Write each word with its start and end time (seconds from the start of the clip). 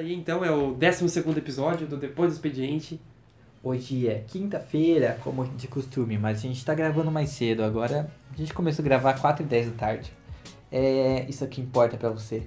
aí 0.00 0.14
então, 0.14 0.44
é 0.44 0.50
o 0.50 0.72
12 0.72 1.20
episódio 1.36 1.86
do 1.86 1.96
Depois 1.96 2.30
do 2.30 2.34
Expediente. 2.34 3.00
Hoje 3.62 4.08
é 4.08 4.24
quinta-feira, 4.26 5.18
como 5.22 5.44
de 5.44 5.68
costume, 5.68 6.16
mas 6.16 6.38
a 6.38 6.40
gente 6.40 6.64
tá 6.64 6.74
gravando 6.74 7.10
mais 7.10 7.28
cedo. 7.30 7.62
Agora 7.62 8.10
a 8.32 8.36
gente 8.36 8.54
começou 8.54 8.82
a 8.82 8.88
gravar 8.88 9.20
4 9.20 9.44
e 9.44 9.46
10 9.46 9.66
da 9.72 9.76
tarde. 9.76 10.12
É 10.72 11.26
isso 11.28 11.44
aqui 11.44 11.60
importa 11.60 11.98
pra 11.98 12.08
você. 12.08 12.42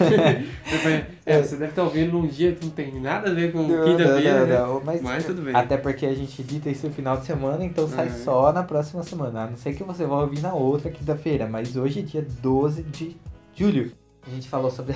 é, 1.24 1.40
você 1.40 1.56
deve 1.56 1.70
estar 1.70 1.84
ouvindo 1.84 2.12
num 2.12 2.26
dia 2.26 2.52
que 2.52 2.66
não 2.66 2.72
tem 2.72 3.00
nada 3.00 3.30
a 3.30 3.34
ver 3.34 3.52
com 3.52 3.64
quinta-feira. 3.64 4.44
Não, 4.46 4.82
mas, 4.84 5.00
mas 5.00 5.24
tudo 5.24 5.40
bem. 5.40 5.54
Até 5.54 5.78
porque 5.78 6.04
a 6.04 6.14
gente 6.14 6.42
edita 6.42 6.68
isso 6.68 6.86
no 6.86 6.92
final 6.92 7.16
de 7.16 7.24
semana, 7.24 7.64
então 7.64 7.88
sai 7.88 8.08
é. 8.08 8.10
só 8.10 8.52
na 8.52 8.62
próxima 8.62 9.02
semana. 9.02 9.44
A 9.44 9.46
não 9.46 9.56
ser 9.56 9.72
que 9.72 9.84
você 9.84 10.04
vá 10.04 10.20
ouvir 10.20 10.40
na 10.40 10.52
outra 10.52 10.90
quinta-feira, 10.90 11.46
mas 11.46 11.76
hoje 11.76 12.00
é 12.00 12.02
dia 12.02 12.26
12 12.42 12.82
de 12.82 13.16
julho. 13.54 13.92
A 14.26 14.30
gente 14.30 14.48
falou 14.48 14.70
sobre 14.70 14.94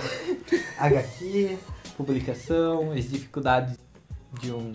HQ, 0.78 1.56
publicação, 1.97 2.92
as 2.92 3.09
dificuldades 3.09 3.78
de 4.41 4.53
um 4.53 4.73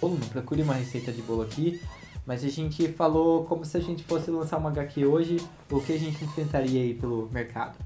bolo. 0.00 0.18
Não 0.18 0.28
procure 0.28 0.62
uma 0.62 0.74
receita 0.74 1.12
de 1.12 1.22
bolo 1.22 1.42
aqui. 1.42 1.80
Mas 2.26 2.42
a 2.42 2.48
gente 2.48 2.88
falou 2.88 3.44
como 3.44 3.64
se 3.64 3.76
a 3.76 3.80
gente 3.80 4.02
fosse 4.02 4.30
lançar 4.30 4.56
uma 4.56 4.70
HQ 4.70 5.04
hoje, 5.04 5.36
o 5.70 5.80
que 5.80 5.92
a 5.92 5.98
gente 5.98 6.24
enfrentaria 6.24 6.82
aí 6.82 6.94
pelo 6.94 7.28
mercado. 7.30 7.78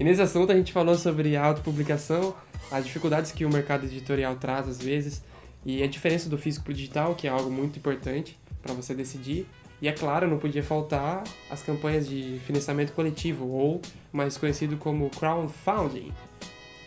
E 0.00 0.04
nesse 0.04 0.22
assunto 0.22 0.50
a 0.50 0.54
gente 0.54 0.72
falou 0.72 0.94
sobre 0.94 1.36
a 1.36 1.44
autopublicação, 1.44 2.34
as 2.70 2.86
dificuldades 2.86 3.32
que 3.32 3.44
o 3.44 3.50
mercado 3.52 3.84
editorial 3.84 4.36
traz 4.36 4.66
às 4.66 4.78
vezes, 4.78 5.22
e 5.64 5.82
a 5.82 5.86
diferença 5.86 6.28
do 6.28 6.38
físico 6.38 6.64
para 6.64 6.72
o 6.72 6.74
digital, 6.74 7.14
que 7.14 7.26
é 7.26 7.30
algo 7.30 7.50
muito 7.50 7.78
importante 7.78 8.38
para 8.62 8.72
você 8.72 8.94
decidir. 8.94 9.46
E 9.80 9.88
é 9.88 9.92
claro, 9.92 10.28
não 10.28 10.38
podia 10.38 10.62
faltar 10.62 11.22
as 11.50 11.62
campanhas 11.62 12.08
de 12.08 12.40
financiamento 12.46 12.92
coletivo, 12.92 13.46
ou 13.48 13.82
mais 14.12 14.38
conhecido 14.38 14.76
como 14.76 15.10
crowdfunding. 15.10 16.12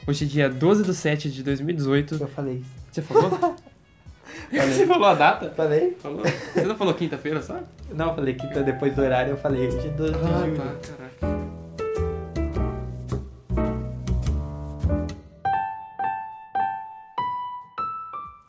Hoje 0.07 0.25
é 0.25 0.27
dia 0.27 0.47
12 0.47 0.83
de 0.83 0.93
7 0.93 1.31
de 1.31 1.41
2018. 1.41 2.17
Eu 2.21 2.27
falei 2.27 2.57
isso. 2.57 2.69
Você 2.91 3.01
falou? 3.01 3.31
Você 4.51 4.85
falou 4.85 5.07
a 5.07 5.15
data? 5.15 5.49
Falei. 5.49 5.97
Falou? 5.99 6.21
Você 6.21 6.61
não 6.61 6.75
falou 6.75 6.93
quinta-feira, 6.93 7.41
sabe? 7.41 7.65
Não, 7.91 8.09
eu 8.09 8.15
falei 8.15 8.35
quinta 8.35 8.61
depois 8.61 8.95
do 8.95 9.01
horário, 9.01 9.31
eu 9.31 9.37
falei 9.37 9.67
hoje 9.67 9.87
é 9.87 9.89
12 9.89 10.13
de 10.13 10.19
ah, 10.19 10.39
julho. 10.41 10.57
tá, 10.57 10.75
caraca. 10.87 11.45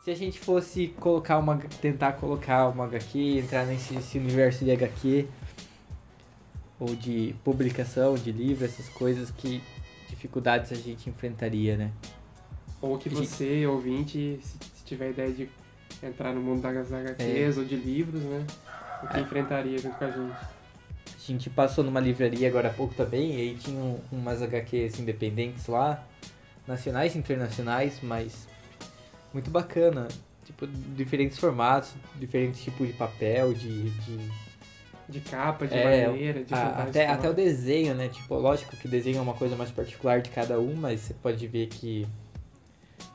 Se 0.03 0.11
a 0.11 0.15
gente 0.15 0.39
fosse 0.39 0.89
colocar 0.99 1.39
uma. 1.39 1.57
tentar 1.81 2.11
colocar 2.13 2.67
uma 2.67 2.85
HQ, 2.85 3.39
entrar 3.39 3.65
nesse, 3.65 3.95
nesse 3.95 4.19
universo 4.19 4.63
de 4.63 4.69
HQ, 4.69 5.27
ou 6.79 6.95
de 6.95 7.33
publicação, 7.43 8.13
de 8.13 8.31
livro, 8.31 8.63
essas 8.63 8.87
coisas, 8.89 9.31
que 9.31 9.59
dificuldades 10.07 10.71
a 10.71 10.75
gente 10.75 11.09
enfrentaria, 11.09 11.77
né? 11.77 11.91
Ou 12.81 12.97
que 12.97 13.09
você, 13.09 13.55
gente... 13.55 13.65
ouvinte, 13.65 14.39
se, 14.41 14.57
se, 14.59 14.85
tiver 14.85 15.11
ideia 15.11 15.31
de 15.31 15.49
entrar 16.01 16.33
no 16.33 16.41
mundo 16.41 16.61
das 16.61 16.91
HQs 16.91 17.57
é. 17.57 17.59
ou 17.59 17.65
de 17.65 17.75
livros, 17.75 18.21
né? 18.21 18.45
O 19.03 19.07
que 19.07 19.17
é. 19.17 19.21
enfrentaria 19.21 19.77
junto 19.77 19.95
com 19.97 20.05
a 20.05 20.11
gente. 20.11 20.57
A 21.15 21.31
gente 21.31 21.49
passou 21.49 21.83
numa 21.83 21.99
livraria 21.99 22.47
agora 22.47 22.69
há 22.69 22.73
pouco 22.73 22.93
também, 22.93 23.35
e 23.35 23.41
aí 23.41 23.55
tinha 23.55 23.99
umas 24.11 24.41
HQs 24.41 24.99
independentes 24.99 25.67
lá, 25.67 26.03
nacionais 26.65 27.15
e 27.15 27.17
internacionais, 27.17 27.99
mas 28.01 28.47
muito 29.33 29.49
bacana. 29.49 30.07
Tipo, 30.45 30.65
diferentes 30.65 31.37
formatos, 31.37 31.93
diferentes 32.15 32.63
tipos 32.63 32.87
de 32.87 32.93
papel, 32.93 33.53
de. 33.53 33.89
de... 33.89 34.46
De 35.09 35.21
capa, 35.21 35.65
de 35.65 35.73
é, 35.73 36.07
maneira, 36.07 36.43
de 36.43 36.53
a, 36.53 36.83
até, 36.83 37.07
até 37.07 37.29
o 37.29 37.33
desenho, 37.33 37.95
né? 37.95 38.09
Tipo, 38.09 38.35
lógico 38.35 38.75
que 38.75 38.87
desenho 38.87 39.19
é 39.19 39.21
uma 39.21 39.33
coisa 39.33 39.55
mais 39.55 39.71
particular 39.71 40.21
de 40.21 40.29
cada 40.29 40.59
um, 40.59 40.75
mas 40.75 40.99
você 40.99 41.13
pode 41.13 41.47
ver 41.47 41.67
que 41.67 42.05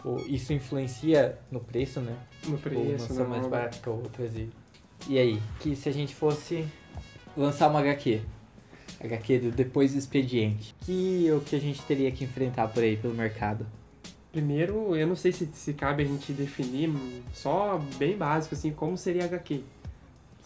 pô, 0.03 0.17
isso 0.27 0.53
influencia 0.53 1.39
no 1.51 1.61
preço, 1.61 2.01
né? 2.01 2.17
No 2.47 2.57
tipo, 2.57 2.71
preço, 2.71 3.13
uma 3.13 3.25
mais 3.25 3.47
barata 3.47 3.79
que 3.79 3.89
outras. 3.89 4.35
E, 4.35 4.49
e 5.09 5.19
aí, 5.19 5.43
que 5.61 5.77
se 5.77 5.89
a 5.89 5.93
gente 5.93 6.15
fosse 6.15 6.67
lançar 7.37 7.69
uma 7.69 7.81
HQ, 7.81 8.21
HQ 9.01 9.39
do 9.39 9.51
Depois 9.51 9.93
do 9.93 9.99
Expediente, 9.99 10.75
que 10.81 11.29
o 11.31 11.41
que 11.41 11.57
a 11.57 11.61
gente 11.61 11.83
teria 11.83 12.11
que 12.11 12.25
enfrentar 12.25 12.69
por 12.69 12.83
aí, 12.83 12.97
pelo 12.97 13.15
mercado? 13.15 13.67
Primeiro, 14.31 14.97
eu 14.97 15.07
não 15.07 15.17
sei 15.17 15.31
se, 15.31 15.47
se 15.53 15.75
cabe 15.75 16.03
a 16.03 16.07
gente 16.07 16.33
definir 16.33 16.91
só 17.35 17.79
bem 17.99 18.17
básico, 18.17 18.55
assim, 18.55 18.71
como 18.71 18.97
seria 18.97 19.25
HQ. 19.25 19.63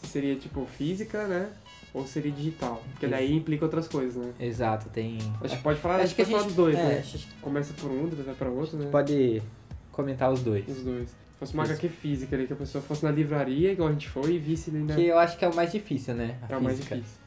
Se 0.06 0.12
seria, 0.12 0.37
tipo, 0.37 0.65
física, 0.67 1.27
né? 1.27 1.50
Ou 1.93 2.06
seria 2.06 2.31
digital. 2.31 2.83
Porque 2.93 3.06
daí 3.06 3.34
implica 3.34 3.65
outras 3.65 3.89
coisas, 3.89 4.17
né? 4.17 4.33
Exato, 4.39 4.89
tem... 4.91 5.19
A 5.41 5.47
gente 5.47 5.62
pode 5.62 5.81
falar, 5.81 5.97
acho 5.97 6.15
que 6.15 6.22
a 6.22 6.25
gente, 6.25 6.34
falar 6.34 6.47
dos 6.47 6.55
dois, 6.55 6.77
é, 6.77 6.83
né? 6.83 7.03
Gente... 7.03 7.28
Começa 7.41 7.72
por 7.75 7.91
um, 7.91 8.05
depois 8.05 8.27
vai 8.27 8.34
pra 8.34 8.50
outro, 8.50 8.77
né? 8.77 8.89
Pode 8.91 9.43
comentar 9.91 10.31
os 10.31 10.43
dois. 10.43 10.69
Os 10.69 10.83
dois. 10.83 11.09
Se 11.09 11.39
fosse 11.39 11.55
uma 11.55 11.65
Isso. 11.65 11.72
HQ 11.72 11.89
física 11.89 12.37
ali, 12.37 12.47
que 12.47 12.53
a 12.53 12.56
pessoa 12.56 12.83
fosse 12.83 13.05
na 13.05 13.11
livraria, 13.11 13.72
igual 13.72 13.89
a 13.89 13.93
gente 13.93 14.09
foi, 14.09 14.34
e 14.34 14.39
visse 14.39 14.71
ali 14.71 14.81
na... 14.81 14.95
Que 14.95 15.06
eu 15.06 15.19
acho 15.19 15.39
que 15.39 15.45
é 15.45 15.49
o 15.49 15.55
mais 15.55 15.72
difícil, 15.72 16.15
né? 16.15 16.25
A 16.25 16.28
é 16.28 16.33
física. 16.39 16.59
o 16.59 16.62
mais 16.62 16.78
difícil. 16.78 17.27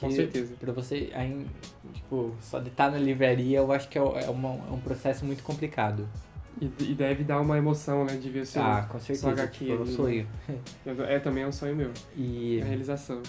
Com 0.00 0.10
certeza. 0.10 0.54
Pra 0.58 0.72
você, 0.72 1.10
aí, 1.12 1.46
tipo, 1.92 2.34
só 2.40 2.58
de 2.58 2.68
estar 2.68 2.90
na 2.90 2.98
livraria, 2.98 3.58
eu 3.58 3.70
acho 3.70 3.88
que 3.88 3.98
é, 3.98 4.02
é, 4.02 4.30
uma, 4.30 4.48
é 4.48 4.72
um 4.72 4.80
processo 4.80 5.26
muito 5.26 5.42
complicado. 5.42 6.08
E, 6.60 6.70
e, 6.80 6.94
deve 6.94 7.24
dar 7.24 7.40
uma 7.40 7.56
emoção, 7.56 8.04
né, 8.04 8.16
de 8.16 8.28
ver 8.28 8.46
seu, 8.46 8.62
ah, 8.62 8.86
com 8.88 8.98
certeza, 8.98 9.30
HQ 9.30 9.64
tipo, 9.64 9.72
é 9.72 9.80
um 9.80 9.86
sonho. 9.86 10.26
É, 11.08 11.18
também 11.18 11.44
é 11.44 11.46
um 11.46 11.52
sonho 11.52 11.76
meu. 11.76 11.90
E... 12.16 12.60
A 12.60 12.64
realização. 12.64 13.22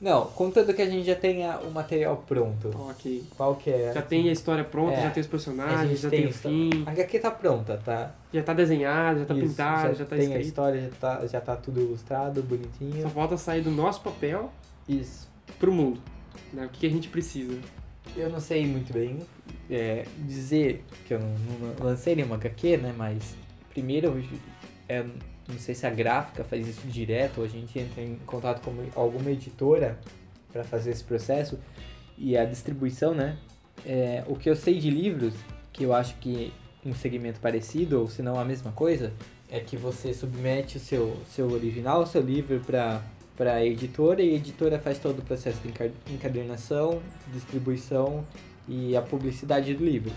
Não, 0.00 0.26
contanto 0.26 0.74
que 0.74 0.82
a 0.82 0.86
gente 0.86 1.06
já 1.06 1.14
tenha 1.14 1.58
o 1.58 1.70
material 1.70 2.22
pronto. 2.26 2.70
Ok. 2.90 3.24
Qual 3.36 3.54
que 3.56 3.70
é? 3.70 3.92
Já 3.94 4.02
tem 4.02 4.28
a 4.28 4.32
história 4.32 4.64
pronta, 4.64 4.92
é. 4.92 5.02
já 5.02 5.10
tem 5.10 5.20
os 5.20 5.26
personagens, 5.26 6.00
já 6.00 6.10
tem, 6.10 6.20
tem 6.22 6.28
o 6.28 6.32
fim. 6.32 6.70
A 6.84 6.90
HQ 6.90 7.18
tá 7.20 7.30
pronta, 7.30 7.80
tá? 7.82 8.12
Já 8.32 8.42
tá 8.42 8.52
desenhado, 8.52 9.20
já 9.20 9.24
tá 9.24 9.34
Isso, 9.34 9.48
pintado, 9.48 9.88
já, 9.88 9.94
já 9.94 10.04
tá 10.04 10.16
tem 10.16 10.24
escrito. 10.24 10.38
a 10.38 10.46
história, 10.46 10.80
já 10.80 10.90
tá, 11.00 11.26
já 11.26 11.40
tá 11.40 11.56
tudo 11.56 11.80
ilustrado, 11.80 12.42
bonitinho. 12.42 13.02
Só 13.02 13.08
falta 13.08 13.36
sair 13.36 13.62
do 13.62 13.70
nosso 13.70 14.02
papel 14.02 14.52
Isso. 14.88 15.28
pro 15.58 15.72
mundo. 15.72 16.00
Né? 16.52 16.66
O 16.66 16.68
que 16.68 16.86
a 16.86 16.90
gente 16.90 17.08
precisa. 17.08 17.58
Eu 18.16 18.28
não 18.28 18.40
sei 18.40 18.66
muito 18.66 18.92
bem 18.92 19.20
é, 19.70 20.04
dizer 20.18 20.84
que 21.06 21.14
eu 21.14 21.20
não, 21.20 21.28
não 21.28 21.86
lancei 21.86 22.14
nenhuma 22.14 22.36
HQ, 22.36 22.76
né? 22.78 22.94
Mas 22.96 23.34
primeiro, 23.70 24.22
é, 24.88 25.02
não 25.48 25.58
sei 25.58 25.74
se 25.74 25.86
a 25.86 25.90
gráfica 25.90 26.44
faz 26.44 26.66
isso 26.66 26.86
direto, 26.86 27.38
ou 27.38 27.44
a 27.44 27.48
gente 27.48 27.78
entra 27.78 28.02
em 28.02 28.16
contato 28.26 28.62
com 28.62 28.72
alguma 28.98 29.30
editora 29.30 29.98
para 30.52 30.64
fazer 30.64 30.90
esse 30.90 31.04
processo 31.04 31.58
e 32.16 32.36
a 32.36 32.44
distribuição, 32.44 33.14
né? 33.14 33.38
É, 33.84 34.22
o 34.26 34.36
que 34.36 34.48
eu 34.48 34.56
sei 34.56 34.78
de 34.78 34.88
livros, 34.90 35.34
que 35.72 35.84
eu 35.84 35.92
acho 35.92 36.14
que 36.16 36.52
um 36.84 36.94
segmento 36.94 37.40
parecido, 37.40 38.00
ou 38.00 38.08
se 38.08 38.22
não 38.22 38.38
a 38.38 38.44
mesma 38.44 38.72
coisa, 38.72 39.12
é 39.50 39.58
que 39.60 39.76
você 39.76 40.14
submete 40.14 40.76
o 40.76 40.80
seu, 40.80 41.16
seu 41.30 41.50
original, 41.50 42.02
o 42.02 42.06
seu 42.06 42.22
livro 42.22 42.60
para 42.60 43.02
para 43.36 43.54
a 43.54 43.64
editora 43.64 44.22
e 44.22 44.30
a 44.30 44.36
editora 44.36 44.78
faz 44.78 44.98
todo 44.98 45.18
o 45.18 45.22
processo 45.22 45.58
de 45.60 46.14
encadernação, 46.14 47.02
distribuição 47.32 48.24
e 48.68 48.96
a 48.96 49.02
publicidade 49.02 49.74
do 49.74 49.84
livro. 49.84 50.12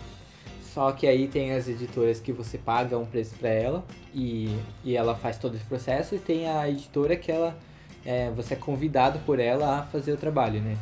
Só 0.62 0.92
que 0.92 1.08
aí 1.08 1.28
tem 1.28 1.54
as 1.54 1.68
editoras 1.68 2.20
que 2.20 2.32
você 2.32 2.58
paga 2.58 2.98
um 2.98 3.06
preço 3.06 3.36
para 3.36 3.50
ela 3.50 3.84
e, 4.14 4.56
e 4.84 4.96
ela 4.96 5.16
faz 5.16 5.38
todo 5.38 5.56
esse 5.56 5.66
processo 5.66 6.14
e 6.14 6.20
tem 6.20 6.48
a 6.48 6.70
editora 6.70 7.16
que 7.16 7.32
ela 7.32 7.58
é, 8.06 8.30
você 8.32 8.54
é 8.54 8.58
convidado 8.58 9.20
por 9.26 9.40
ela 9.40 9.80
a 9.80 9.84
fazer 9.84 10.14
o 10.14 10.18
trabalho, 10.18 10.62
né? 10.62 10.78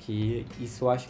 Que 0.00 0.44
isso 0.60 0.84
eu 0.84 0.90
acho 0.90 1.08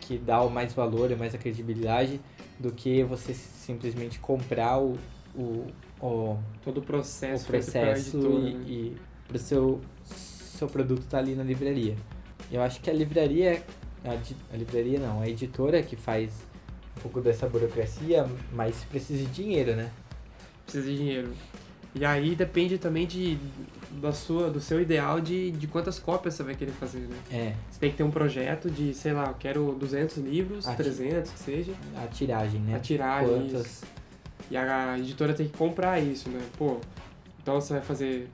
que 0.00 0.18
dá 0.18 0.44
mais 0.48 0.72
valor, 0.72 1.14
mais 1.16 1.34
a 1.34 1.38
credibilidade 1.38 2.20
do 2.58 2.70
que 2.72 3.02
você 3.02 3.34
simplesmente 3.34 4.18
comprar 4.20 4.78
o, 4.78 4.96
o, 5.34 5.66
o 6.00 6.38
todo 6.62 6.78
o 6.78 6.82
processo, 6.82 7.44
o 7.44 7.46
processo 7.46 8.16
editora, 8.16 8.48
e, 8.48 8.54
né? 8.54 8.64
e 8.68 8.96
pro 9.26 9.38
seu, 9.38 9.80
seu 10.04 10.68
produto 10.68 11.00
estar 11.00 11.18
tá 11.18 11.22
ali 11.22 11.34
na 11.34 11.42
livraria. 11.42 11.96
Eu 12.50 12.62
acho 12.62 12.80
que 12.80 12.88
a 12.88 12.92
livraria, 12.92 13.62
a, 14.04 14.54
a, 14.54 14.56
livraria 14.56 14.98
não, 14.98 15.20
a 15.20 15.28
editora 15.28 15.82
que 15.82 15.96
faz 15.96 16.30
um 16.96 17.00
pouco 17.00 17.20
dessa 17.20 17.48
burocracia, 17.48 18.26
mas 18.52 18.84
precisa 18.84 19.24
de 19.24 19.30
dinheiro, 19.30 19.74
né? 19.76 19.90
Precisa 20.64 20.88
de 20.88 20.96
dinheiro. 20.96 21.32
E 21.94 22.04
aí 22.04 22.34
depende 22.34 22.76
também 22.76 23.06
de, 23.06 23.38
da 23.92 24.12
sua, 24.12 24.50
do 24.50 24.60
seu 24.60 24.80
ideal 24.80 25.20
de, 25.20 25.50
de 25.52 25.66
quantas 25.66 25.98
cópias 25.98 26.34
você 26.34 26.42
vai 26.42 26.54
querer 26.54 26.72
fazer, 26.72 27.00
né? 27.00 27.16
É. 27.30 27.54
Você 27.70 27.80
tem 27.80 27.90
que 27.90 27.96
ter 27.96 28.02
um 28.02 28.10
projeto 28.10 28.70
de, 28.70 28.92
sei 28.92 29.12
lá, 29.12 29.28
eu 29.28 29.34
quero 29.34 29.74
200 29.78 30.18
livros, 30.18 30.68
a 30.68 30.74
300, 30.74 31.30
que 31.30 31.38
seja. 31.38 31.72
A 31.96 32.06
tiragem, 32.06 32.60
né? 32.60 32.76
A 32.76 32.78
tiragem, 32.78 33.48
Quantas... 33.48 33.82
E 34.50 34.56
a 34.56 34.98
editora 34.98 35.34
tem 35.34 35.48
que 35.48 35.56
comprar 35.56 35.98
isso, 35.98 36.28
né? 36.28 36.40
Pô, 36.56 36.78
então 37.42 37.60
você 37.60 37.72
vai 37.72 37.82
fazer 37.82 38.28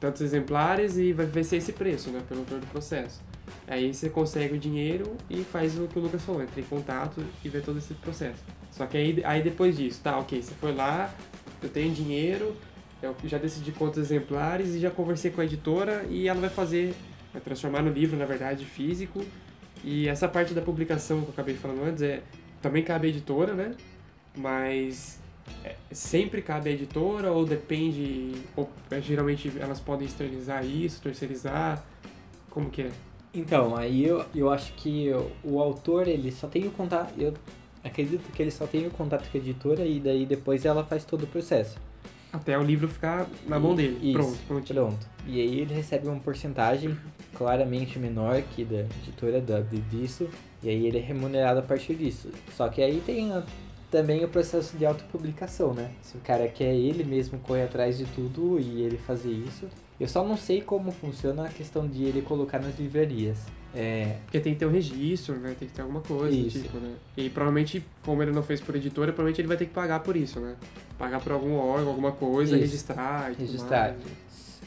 tantos 0.00 0.20
exemplares 0.20 0.96
e 0.96 1.12
vai, 1.12 1.26
vai 1.26 1.42
ser 1.42 1.56
esse 1.56 1.72
preço, 1.72 2.10
né, 2.10 2.22
pelo 2.28 2.44
todo 2.44 2.62
o 2.62 2.66
processo. 2.66 3.20
Aí 3.66 3.92
você 3.92 4.10
consegue 4.10 4.54
o 4.54 4.58
dinheiro 4.58 5.16
e 5.28 5.42
faz 5.42 5.78
o 5.78 5.86
que 5.86 5.98
o 5.98 6.02
Lucas 6.02 6.22
falou, 6.22 6.42
entra 6.42 6.60
em 6.60 6.64
contato 6.64 7.24
e 7.44 7.48
vê 7.48 7.60
todo 7.60 7.78
esse 7.78 7.94
processo. 7.94 8.42
Só 8.70 8.86
que 8.86 8.96
aí, 8.96 9.22
aí 9.24 9.42
depois 9.42 9.76
disso, 9.76 10.00
tá, 10.02 10.18
ok, 10.18 10.42
você 10.42 10.54
foi 10.54 10.74
lá, 10.74 11.14
eu 11.62 11.68
tenho 11.68 11.92
dinheiro, 11.94 12.54
eu 13.02 13.14
já 13.24 13.38
decidi 13.38 13.72
quantos 13.72 13.98
exemplares 13.98 14.74
e 14.74 14.80
já 14.80 14.90
conversei 14.90 15.30
com 15.30 15.40
a 15.40 15.44
editora 15.44 16.04
e 16.08 16.28
ela 16.28 16.40
vai 16.40 16.50
fazer, 16.50 16.94
vai 17.32 17.40
transformar 17.40 17.82
no 17.82 17.90
livro, 17.90 18.16
na 18.16 18.24
verdade, 18.24 18.64
físico. 18.64 19.24
E 19.82 20.08
essa 20.08 20.26
parte 20.26 20.54
da 20.54 20.62
publicação 20.62 21.20
que 21.20 21.28
eu 21.28 21.32
acabei 21.32 21.54
falando 21.54 21.84
antes 21.84 22.02
é 22.02 22.22
também 22.62 22.82
cabe 22.82 23.06
à 23.06 23.10
editora, 23.10 23.52
né? 23.52 23.74
Mas 24.36 25.20
é, 25.62 25.74
sempre 25.92 26.40
cabe 26.40 26.70
à 26.70 26.72
editora 26.72 27.30
ou 27.30 27.44
depende, 27.44 28.32
ou 28.56 28.70
é, 28.90 29.00
geralmente 29.00 29.52
elas 29.58 29.80
podem 29.80 30.06
externalizar 30.06 30.64
isso, 30.64 31.02
terceirizar, 31.02 31.84
como 32.48 32.70
que 32.70 32.82
é? 32.82 32.90
Então, 33.34 33.76
aí 33.76 34.04
eu, 34.04 34.24
eu 34.34 34.50
acho 34.50 34.72
que 34.74 35.10
o, 35.12 35.30
o 35.54 35.60
autor, 35.60 36.06
ele 36.06 36.30
só 36.30 36.46
tem 36.46 36.66
o 36.66 36.70
contato, 36.70 37.12
eu 37.18 37.34
acredito 37.82 38.30
que 38.32 38.40
ele 38.42 38.50
só 38.50 38.66
tem 38.66 38.86
o 38.86 38.90
contato 38.90 39.28
com 39.30 39.36
a 39.36 39.40
editora 39.40 39.84
e 39.84 39.98
daí 39.98 40.24
depois 40.24 40.64
ela 40.64 40.84
faz 40.84 41.04
todo 41.04 41.24
o 41.24 41.26
processo. 41.26 41.76
Até 42.32 42.58
o 42.58 42.62
livro 42.62 42.88
ficar 42.88 43.28
na 43.46 43.58
mão 43.60 43.74
dele, 43.74 43.98
Isso, 44.02 44.12
pronto, 44.18 44.38
prontinho. 44.46 44.86
Pronto. 44.86 45.06
E 45.26 45.40
aí 45.40 45.60
ele 45.60 45.72
recebe 45.74 46.08
uma 46.08 46.18
porcentagem 46.18 46.96
claramente 47.34 47.98
menor 47.98 48.42
que 48.42 48.64
da 48.64 48.80
editora 48.80 49.40
da, 49.40 49.60
de- 49.60 49.80
disso, 49.82 50.28
e 50.62 50.68
aí 50.68 50.86
ele 50.86 50.98
é 50.98 51.00
remunerado 51.00 51.60
a 51.60 51.62
partir 51.62 51.94
disso. 51.94 52.30
Só 52.56 52.68
que 52.68 52.82
aí 52.82 53.00
tem 53.06 53.32
a- 53.32 53.42
também 53.90 54.24
o 54.24 54.28
processo 54.28 54.76
de 54.76 54.84
autopublicação, 54.84 55.72
né? 55.74 55.90
Se 56.02 56.16
o 56.16 56.20
cara 56.20 56.48
quer 56.48 56.74
ele 56.74 57.04
mesmo 57.04 57.38
correr 57.38 57.62
atrás 57.64 57.96
de 57.98 58.04
tudo 58.06 58.58
e 58.58 58.82
ele 58.82 58.96
fazer 58.98 59.30
isso. 59.30 59.68
Eu 59.98 60.08
só 60.08 60.24
não 60.24 60.36
sei 60.36 60.60
como 60.60 60.90
funciona 60.90 61.44
a 61.44 61.48
questão 61.48 61.86
de 61.86 62.04
ele 62.04 62.20
colocar 62.22 62.58
nas 62.58 62.78
livrarias. 62.78 63.38
É, 63.74 64.16
Porque 64.24 64.38
tem 64.40 64.52
que 64.52 64.58
ter 64.60 64.66
um 64.66 64.70
registro, 64.70 65.36
né? 65.36 65.54
Tem 65.58 65.68
que 65.68 65.74
ter 65.74 65.82
alguma 65.82 66.00
coisa 66.00 66.36
Isso. 66.36 66.60
tipo, 66.62 66.78
né? 66.78 66.94
E 67.16 67.28
provavelmente, 67.28 67.84
como 68.04 68.22
ele 68.22 68.32
não 68.32 68.42
fez 68.42 68.60
por 68.60 68.74
editora, 68.76 69.12
provavelmente 69.12 69.40
ele 69.40 69.48
vai 69.48 69.56
ter 69.56 69.66
que 69.66 69.72
pagar 69.72 70.00
por 70.00 70.16
isso, 70.16 70.38
né? 70.40 70.54
Pagar 70.98 71.20
por 71.20 71.32
algum 71.32 71.54
órgão, 71.54 71.88
alguma 71.88 72.12
coisa, 72.12 72.54
Isso. 72.56 72.64
registrar 72.64 73.32
e 73.32 73.34
Registrar. 73.34 73.96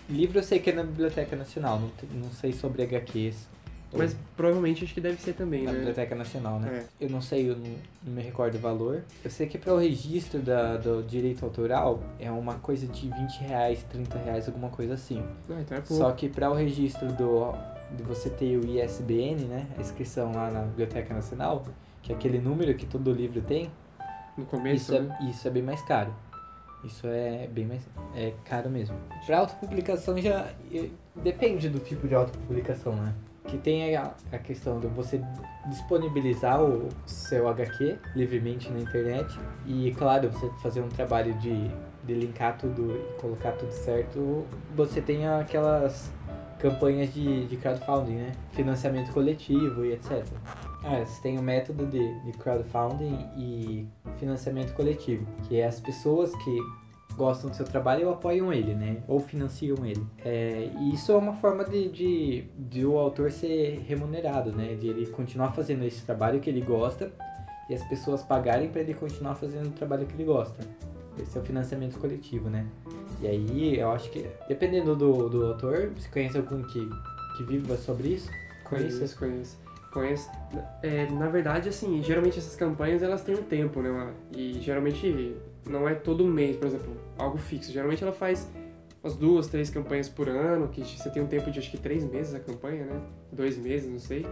livro 0.10 0.40
eu 0.40 0.44
sei 0.44 0.60
que 0.60 0.70
é 0.70 0.74
na 0.74 0.84
Biblioteca 0.84 1.36
Nacional, 1.36 1.80
não, 1.80 1.92
não 2.22 2.32
sei 2.32 2.52
sobre 2.52 2.84
HQs. 2.84 3.48
Mas 3.94 4.16
provavelmente 4.36 4.84
acho 4.84 4.94
que 4.94 5.02
deve 5.02 5.22
ser 5.22 5.34
também, 5.34 5.64
na 5.64 5.72
né? 5.72 5.78
Biblioteca 5.78 6.16
Nacional, 6.16 6.60
né? 6.60 6.86
É. 7.00 7.06
Eu 7.06 7.10
não 7.10 7.22
sei, 7.22 7.50
eu 7.50 7.56
não, 7.56 7.76
não 8.04 8.14
me 8.14 8.22
recordo 8.22 8.56
o 8.56 8.60
valor. 8.60 9.04
Eu 9.24 9.32
sei 9.32 9.48
que 9.48 9.58
para 9.58 9.74
o 9.74 9.78
registro 9.78 10.40
da, 10.42 10.78
do 10.78 11.02
direito 11.04 11.46
autoral 11.46 12.02
é 12.20 12.30
uma 12.30 12.56
coisa 12.56 12.86
de 12.86 13.10
20 13.10 13.40
reais, 13.42 13.84
30 13.90 14.18
reais, 14.20 14.48
alguma 14.48 14.70
coisa 14.70 14.96
assim. 14.96 15.24
Ah, 15.50 15.62
então 15.62 15.78
é 15.78 15.82
pouco. 15.82 15.94
Só 15.96 16.12
que 16.12 16.28
para 16.28 16.50
o 16.50 16.54
registro 16.54 17.08
do, 17.14 17.54
de 17.96 18.04
você 18.04 18.30
ter 18.30 18.58
o 18.58 18.66
ISBN, 18.66 19.46
né? 19.46 19.68
A 19.78 19.82
inscrição 19.82 20.34
lá 20.34 20.52
na 20.52 20.62
Biblioteca 20.64 21.14
Nacional, 21.14 21.64
que 22.02 22.12
é 22.12 22.16
aquele 22.16 22.40
número 22.40 22.74
que 22.76 22.86
todo 22.86 23.12
livro 23.12 23.42
tem, 23.42 23.72
No 24.38 24.46
começo, 24.46 24.94
isso, 24.94 25.02
né? 25.02 25.18
é, 25.22 25.30
isso 25.30 25.48
é 25.48 25.52
bem 25.52 25.64
mais 25.64 25.82
caro. 25.84 26.14
Isso 26.84 27.08
é 27.08 27.48
bem 27.48 27.66
mais 27.66 27.82
é 28.16 28.34
caro 28.46 28.70
mesmo. 28.70 28.96
Para 29.26 29.40
autopublicação 29.40 30.18
já 30.22 30.52
eh, 30.72 30.90
depende 31.16 31.70
do 31.70 31.80
tipo 31.80 32.08
de 32.08 32.14
autopublicação, 32.14 32.96
né? 32.96 33.14
Que 33.48 33.58
tem 33.58 33.96
a, 33.96 34.14
a 34.32 34.38
questão 34.38 34.80
de 34.80 34.88
você 34.88 35.22
disponibilizar 35.68 36.62
o 36.62 36.90
seu 37.06 37.48
HQ 37.48 37.98
livremente 38.16 38.70
na 38.70 38.80
internet 38.80 39.40
e, 39.66 39.92
claro, 39.98 40.30
você 40.30 40.50
fazer 40.62 40.82
um 40.82 40.90
trabalho 40.90 41.34
de, 41.36 41.72
de 42.04 42.14
linkar 42.14 42.58
tudo 42.58 42.96
e 42.96 43.22
colocar 43.22 43.54
tudo 43.54 43.72
certo. 43.72 44.46
Você 44.76 45.02
tem 45.02 45.26
aquelas 45.28 46.12
campanhas 46.60 47.14
de, 47.14 47.46
de 47.46 47.58
crowdfunding, 47.58 48.16
né? 48.16 48.32
Financiamento 48.52 49.12
coletivo 49.14 49.86
e 49.86 49.94
etc. 49.94 50.26
Ah, 50.84 51.04
você 51.04 51.22
tem 51.22 51.38
o 51.38 51.42
método 51.42 51.86
de, 51.86 52.20
de 52.22 52.32
crowdfunding 52.34 53.28
e 53.38 53.88
financiamento 54.18 54.74
coletivo, 54.74 55.26
que 55.44 55.60
é 55.60 55.66
as 55.66 55.80
pessoas 55.80 56.34
que 56.44 56.60
gostam 57.18 57.50
do 57.50 57.56
seu 57.56 57.66
trabalho 57.66 58.08
ou 58.08 58.14
apoiam 58.14 58.54
ele, 58.54 58.76
né? 58.76 58.98
Ou 59.08 59.20
financiam 59.20 59.84
ele. 59.84 60.06
É, 60.24 60.70
e 60.80 60.94
isso 60.94 61.12
é 61.12 61.16
uma 61.16 61.34
forma 61.34 61.66
de, 61.66 61.90
de, 61.90 62.44
de 62.58 62.86
o 62.86 62.98
autor 62.98 63.32
ser 63.32 63.84
remunerado, 63.88 64.52
né? 64.52 64.76
De 64.76 64.88
ele 64.88 65.08
continuar 65.08 65.52
fazendo 65.52 65.84
esse 65.84 66.06
trabalho 66.06 66.40
que 66.40 66.50
ele 66.50 66.62
gosta 66.62 67.12
e 67.68 67.74
as 67.74 67.84
pessoas 67.90 68.22
pagarem 68.22 68.70
para 68.70 68.82
ele 68.82 68.94
continuar 68.94 69.36
fazendo 69.36 69.68
o 69.68 69.72
trabalho 69.72 70.06
que 70.06 70.14
ele 70.14 70.24
gosta. 70.24 70.64
Esse 71.20 71.36
é 71.36 71.42
o 71.42 71.44
financiamento 71.44 71.98
coletivo, 72.00 72.50
né? 72.50 72.66
E 73.20 73.28
aí 73.28 73.80
eu 73.80 73.92
acho 73.92 74.12
que, 74.12 74.28
dependendo 74.48 74.96
do, 74.96 75.28
do 75.28 75.48
autor, 75.48 75.90
você 75.98 76.08
conhece 76.10 76.38
algum 76.38 76.62
que, 76.62 76.88
que 77.36 77.44
viva 77.44 77.76
sobre 77.76 78.10
isso? 78.10 78.30
Conheço, 78.64 79.18
conheço. 79.18 79.58
Conheço. 79.92 80.30
É, 80.84 81.10
na 81.10 81.28
verdade, 81.28 81.70
assim, 81.70 82.04
geralmente 82.04 82.38
essas 82.38 82.56
campanhas 82.56 83.02
elas 83.02 83.24
têm 83.24 83.34
um 83.34 83.42
tempo, 83.42 83.82
né? 83.82 84.14
E 84.36 84.60
geralmente 84.62 85.36
não 85.68 85.90
é 85.90 85.96
todo 85.96 86.24
mês, 86.26 86.56
por 86.58 86.68
exemplo, 86.68 87.07
algo 87.18 87.38
fixo. 87.38 87.72
Geralmente 87.72 88.04
ela 88.04 88.14
faz 88.14 88.50
umas 89.04 89.16
duas, 89.16 89.48
três 89.48 89.70
campanhas 89.70 90.10
por 90.10 90.28
ano, 90.28 90.68
que 90.68 90.82
você 90.82 91.10
tem 91.10 91.22
um 91.22 91.28
tempo 91.28 91.50
de 91.52 91.60
acho 91.60 91.72
que 91.72 91.78
três 91.78 92.04
meses 92.04 92.34
a 92.34 92.40
campanha, 92.40 92.86
né? 92.86 93.02
Dois 93.32 93.58
meses, 93.58 93.90
não 93.90 94.00
sei. 94.00 94.26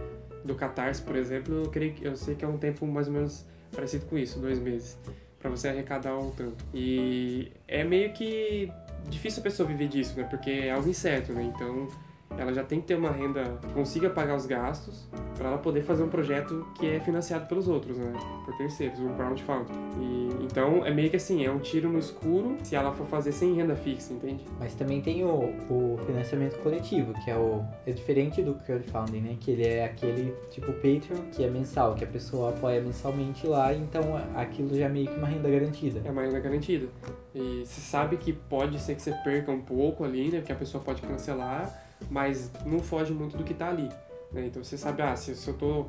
Do 0.44 0.54
Catarse, 0.54 1.02
por 1.02 1.16
exemplo, 1.16 1.54
eu, 1.64 1.70
creio, 1.70 1.94
eu 2.02 2.16
sei 2.16 2.34
que 2.34 2.44
é 2.44 2.48
um 2.48 2.58
tempo 2.58 2.86
mais 2.86 3.08
ou 3.08 3.14
menos 3.14 3.44
parecido 3.74 4.06
com 4.06 4.16
isso, 4.16 4.38
dois 4.38 4.58
meses, 4.58 4.98
para 5.38 5.50
você 5.50 5.68
arrecadar 5.68 6.16
um 6.18 6.30
tanto. 6.30 6.64
E 6.72 7.50
é 7.66 7.84
meio 7.84 8.12
que 8.12 8.70
difícil 9.08 9.40
a 9.40 9.42
pessoa 9.42 9.68
viver 9.68 9.88
disso, 9.88 10.16
né? 10.16 10.24
Porque 10.24 10.50
é 10.50 10.70
algo 10.70 10.88
incerto, 10.88 11.32
né? 11.32 11.42
Então 11.54 11.88
ela 12.38 12.52
já 12.52 12.62
tem 12.62 12.80
que 12.80 12.86
ter 12.86 12.94
uma 12.94 13.10
renda 13.10 13.58
que 13.60 13.72
consiga 13.72 14.10
pagar 14.10 14.36
os 14.36 14.46
gastos 14.46 15.08
para 15.36 15.48
ela 15.48 15.58
poder 15.58 15.82
fazer 15.82 16.02
um 16.02 16.08
projeto 16.08 16.66
que 16.74 16.86
é 16.86 17.00
financiado 17.00 17.46
pelos 17.46 17.68
outros, 17.68 17.98
né? 17.98 18.12
Por 18.44 18.56
terceiros, 18.56 18.98
o 19.00 19.08
crowdfunding. 19.10 19.72
E 20.00 20.44
então 20.44 20.84
é 20.86 20.90
meio 20.90 21.10
que 21.10 21.16
assim, 21.16 21.44
é 21.44 21.50
um 21.50 21.58
tiro 21.58 21.88
no 21.88 21.98
escuro 21.98 22.56
se 22.62 22.74
ela 22.74 22.92
for 22.92 23.06
fazer 23.06 23.32
sem 23.32 23.54
renda 23.54 23.76
fixa, 23.76 24.12
entende? 24.12 24.44
Mas 24.58 24.74
também 24.74 25.00
tem 25.00 25.24
o, 25.24 25.52
o 25.70 25.98
financiamento 26.06 26.58
coletivo, 26.62 27.12
que 27.24 27.30
é 27.30 27.36
o 27.36 27.62
é 27.86 27.92
diferente 27.92 28.42
do 28.42 28.54
crowdfunding, 28.54 29.20
né? 29.20 29.36
Que 29.40 29.50
ele 29.50 29.66
é 29.66 29.84
aquele 29.84 30.34
tipo 30.50 30.72
Patreon, 30.72 31.30
que 31.32 31.44
é 31.44 31.50
mensal, 31.50 31.94
que 31.94 32.04
a 32.04 32.06
pessoa 32.06 32.50
apoia 32.50 32.80
mensalmente 32.80 33.46
lá, 33.46 33.74
então 33.74 34.02
aquilo 34.34 34.74
já 34.74 34.86
é 34.86 34.88
meio 34.88 35.08
que 35.08 35.18
uma 35.18 35.28
renda 35.28 35.48
garantida. 35.48 36.00
É 36.04 36.10
uma 36.10 36.22
renda 36.22 36.40
garantida. 36.40 36.86
E 37.34 37.64
você 37.64 37.80
sabe 37.80 38.16
que 38.16 38.32
pode 38.32 38.78
ser 38.80 38.94
que 38.94 39.02
você 39.02 39.12
perca 39.24 39.52
um 39.52 39.60
pouco 39.60 40.04
ali, 40.04 40.30
né? 40.30 40.38
Porque 40.38 40.52
a 40.52 40.56
pessoa 40.56 40.82
pode 40.82 41.02
cancelar, 41.02 41.85
mas 42.10 42.50
não 42.64 42.80
foge 42.80 43.12
muito 43.12 43.36
do 43.36 43.44
que 43.44 43.54
tá 43.54 43.68
ali. 43.68 43.88
Né? 44.32 44.46
Então 44.46 44.62
você 44.62 44.76
sabe, 44.76 45.02
ah, 45.02 45.16
se, 45.16 45.34
se 45.34 45.48
eu 45.48 45.54
tô 45.54 45.86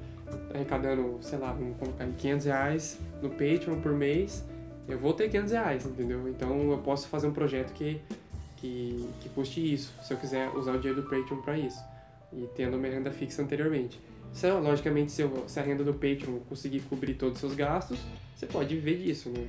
arrecadando, 0.54 1.18
sei 1.22 1.38
lá, 1.38 1.52
vamos 1.52 1.78
colocar 1.78 2.04
aí 2.04 2.14
500 2.18 2.46
reais 2.46 3.00
no 3.22 3.30
Patreon 3.30 3.80
por 3.82 3.94
mês, 3.94 4.44
eu 4.88 4.98
vou 4.98 5.14
ter 5.14 5.30
500 5.30 5.52
reais, 5.52 5.86
entendeu? 5.86 6.28
Então 6.30 6.72
eu 6.72 6.78
posso 6.80 7.08
fazer 7.08 7.28
um 7.28 7.34
projeto 7.34 7.74
que, 7.74 8.02
que, 8.58 9.10
que 9.20 9.30
custe 9.30 9.74
isso, 9.74 9.94
se 10.02 10.14
eu 10.14 10.18
quiser 10.18 10.50
usar 10.50 10.74
o 10.74 10.80
dinheiro 10.80 11.02
do 11.02 11.10
Patreon 11.10 11.42
para 11.42 11.58
isso. 11.58 11.80
E 12.32 12.48
tendo 12.56 12.78
uma 12.78 12.88
renda 12.88 13.12
fixa 13.12 13.42
anteriormente. 13.42 14.00
Se, 14.34 14.50
logicamente, 14.52 15.12
se, 15.12 15.22
eu, 15.22 15.44
se 15.48 15.60
a 15.60 15.64
renda 15.64 15.84
do 15.84 15.94
Patreon 15.94 16.40
conseguir 16.48 16.82
cobrir 16.82 17.16
todos 17.16 17.36
os 17.36 17.40
seus 17.40 17.56
gastos, 17.56 18.00
você 18.36 18.46
pode 18.46 18.76
viver 18.76 18.98
disso, 18.98 19.30
né? 19.30 19.48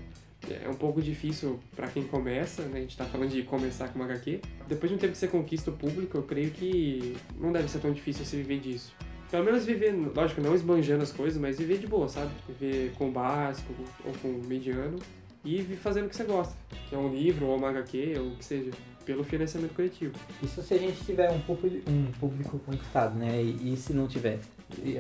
É 0.62 0.68
um 0.68 0.74
pouco 0.74 1.02
difícil 1.02 1.58
para 1.74 1.88
quem 1.88 2.04
começa, 2.04 2.62
né? 2.62 2.78
A 2.78 2.80
gente 2.80 2.96
tá 2.96 3.04
falando 3.04 3.30
de 3.30 3.42
começar 3.42 3.88
com 3.88 3.98
uma 3.98 4.04
HQ. 4.04 4.40
Depois 4.66 4.90
de 4.90 4.96
um 4.96 4.98
tempo 4.98 5.12
que 5.12 5.18
você 5.18 5.28
conquista 5.28 5.70
o 5.70 5.74
público, 5.74 6.16
eu 6.16 6.22
creio 6.22 6.50
que 6.50 7.16
não 7.38 7.52
deve 7.52 7.68
ser 7.68 7.80
tão 7.80 7.92
difícil 7.92 8.24
você 8.24 8.36
viver 8.36 8.60
disso. 8.60 8.94
Pelo 9.30 9.44
menos 9.44 9.66
viver, 9.66 9.92
lógico, 9.92 10.40
não 10.40 10.54
esbanjando 10.54 11.02
as 11.02 11.12
coisas, 11.12 11.38
mas 11.40 11.58
viver 11.58 11.78
de 11.78 11.86
boa, 11.86 12.08
sabe? 12.08 12.30
Viver 12.48 12.92
com 12.92 13.08
o 13.08 13.12
básico 13.12 13.74
ou 14.04 14.12
com 14.22 14.28
mediano 14.46 14.98
e 15.44 15.62
fazendo 15.76 16.06
o 16.06 16.08
que 16.08 16.16
você 16.16 16.24
gosta, 16.24 16.56
que 16.88 16.94
é 16.94 16.98
um 16.98 17.12
livro 17.12 17.46
ou 17.46 17.56
uma 17.56 17.68
HQ 17.68 18.14
ou 18.18 18.28
o 18.28 18.36
que 18.36 18.44
seja, 18.44 18.70
pelo 19.04 19.22
financiamento 19.24 19.74
coletivo. 19.74 20.14
Isso 20.42 20.62
se 20.62 20.74
a 20.74 20.78
gente 20.78 21.04
tiver 21.04 21.30
um 21.30 21.40
público, 21.40 21.90
um 21.90 22.06
público 22.12 22.58
conquistado, 22.60 23.18
né? 23.18 23.42
E, 23.42 23.74
e 23.74 23.76
se 23.76 23.92
não 23.92 24.06
tiver? 24.06 24.38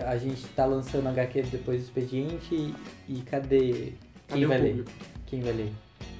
A 0.06 0.16
gente 0.16 0.46
tá 0.48 0.66
lançando 0.66 1.08
HQ 1.08 1.42
depois 1.42 1.80
do 1.80 1.84
expediente 1.84 2.54
e, 2.54 2.74
e 3.08 3.20
cadê 3.22 3.92
quem 4.28 4.42
Cadê 4.42 4.44
o 4.44 4.48
vai 4.48 4.60
ler? 4.60 4.84
Quem 5.28 5.40
vai 5.40 5.52
ler? 5.52 5.72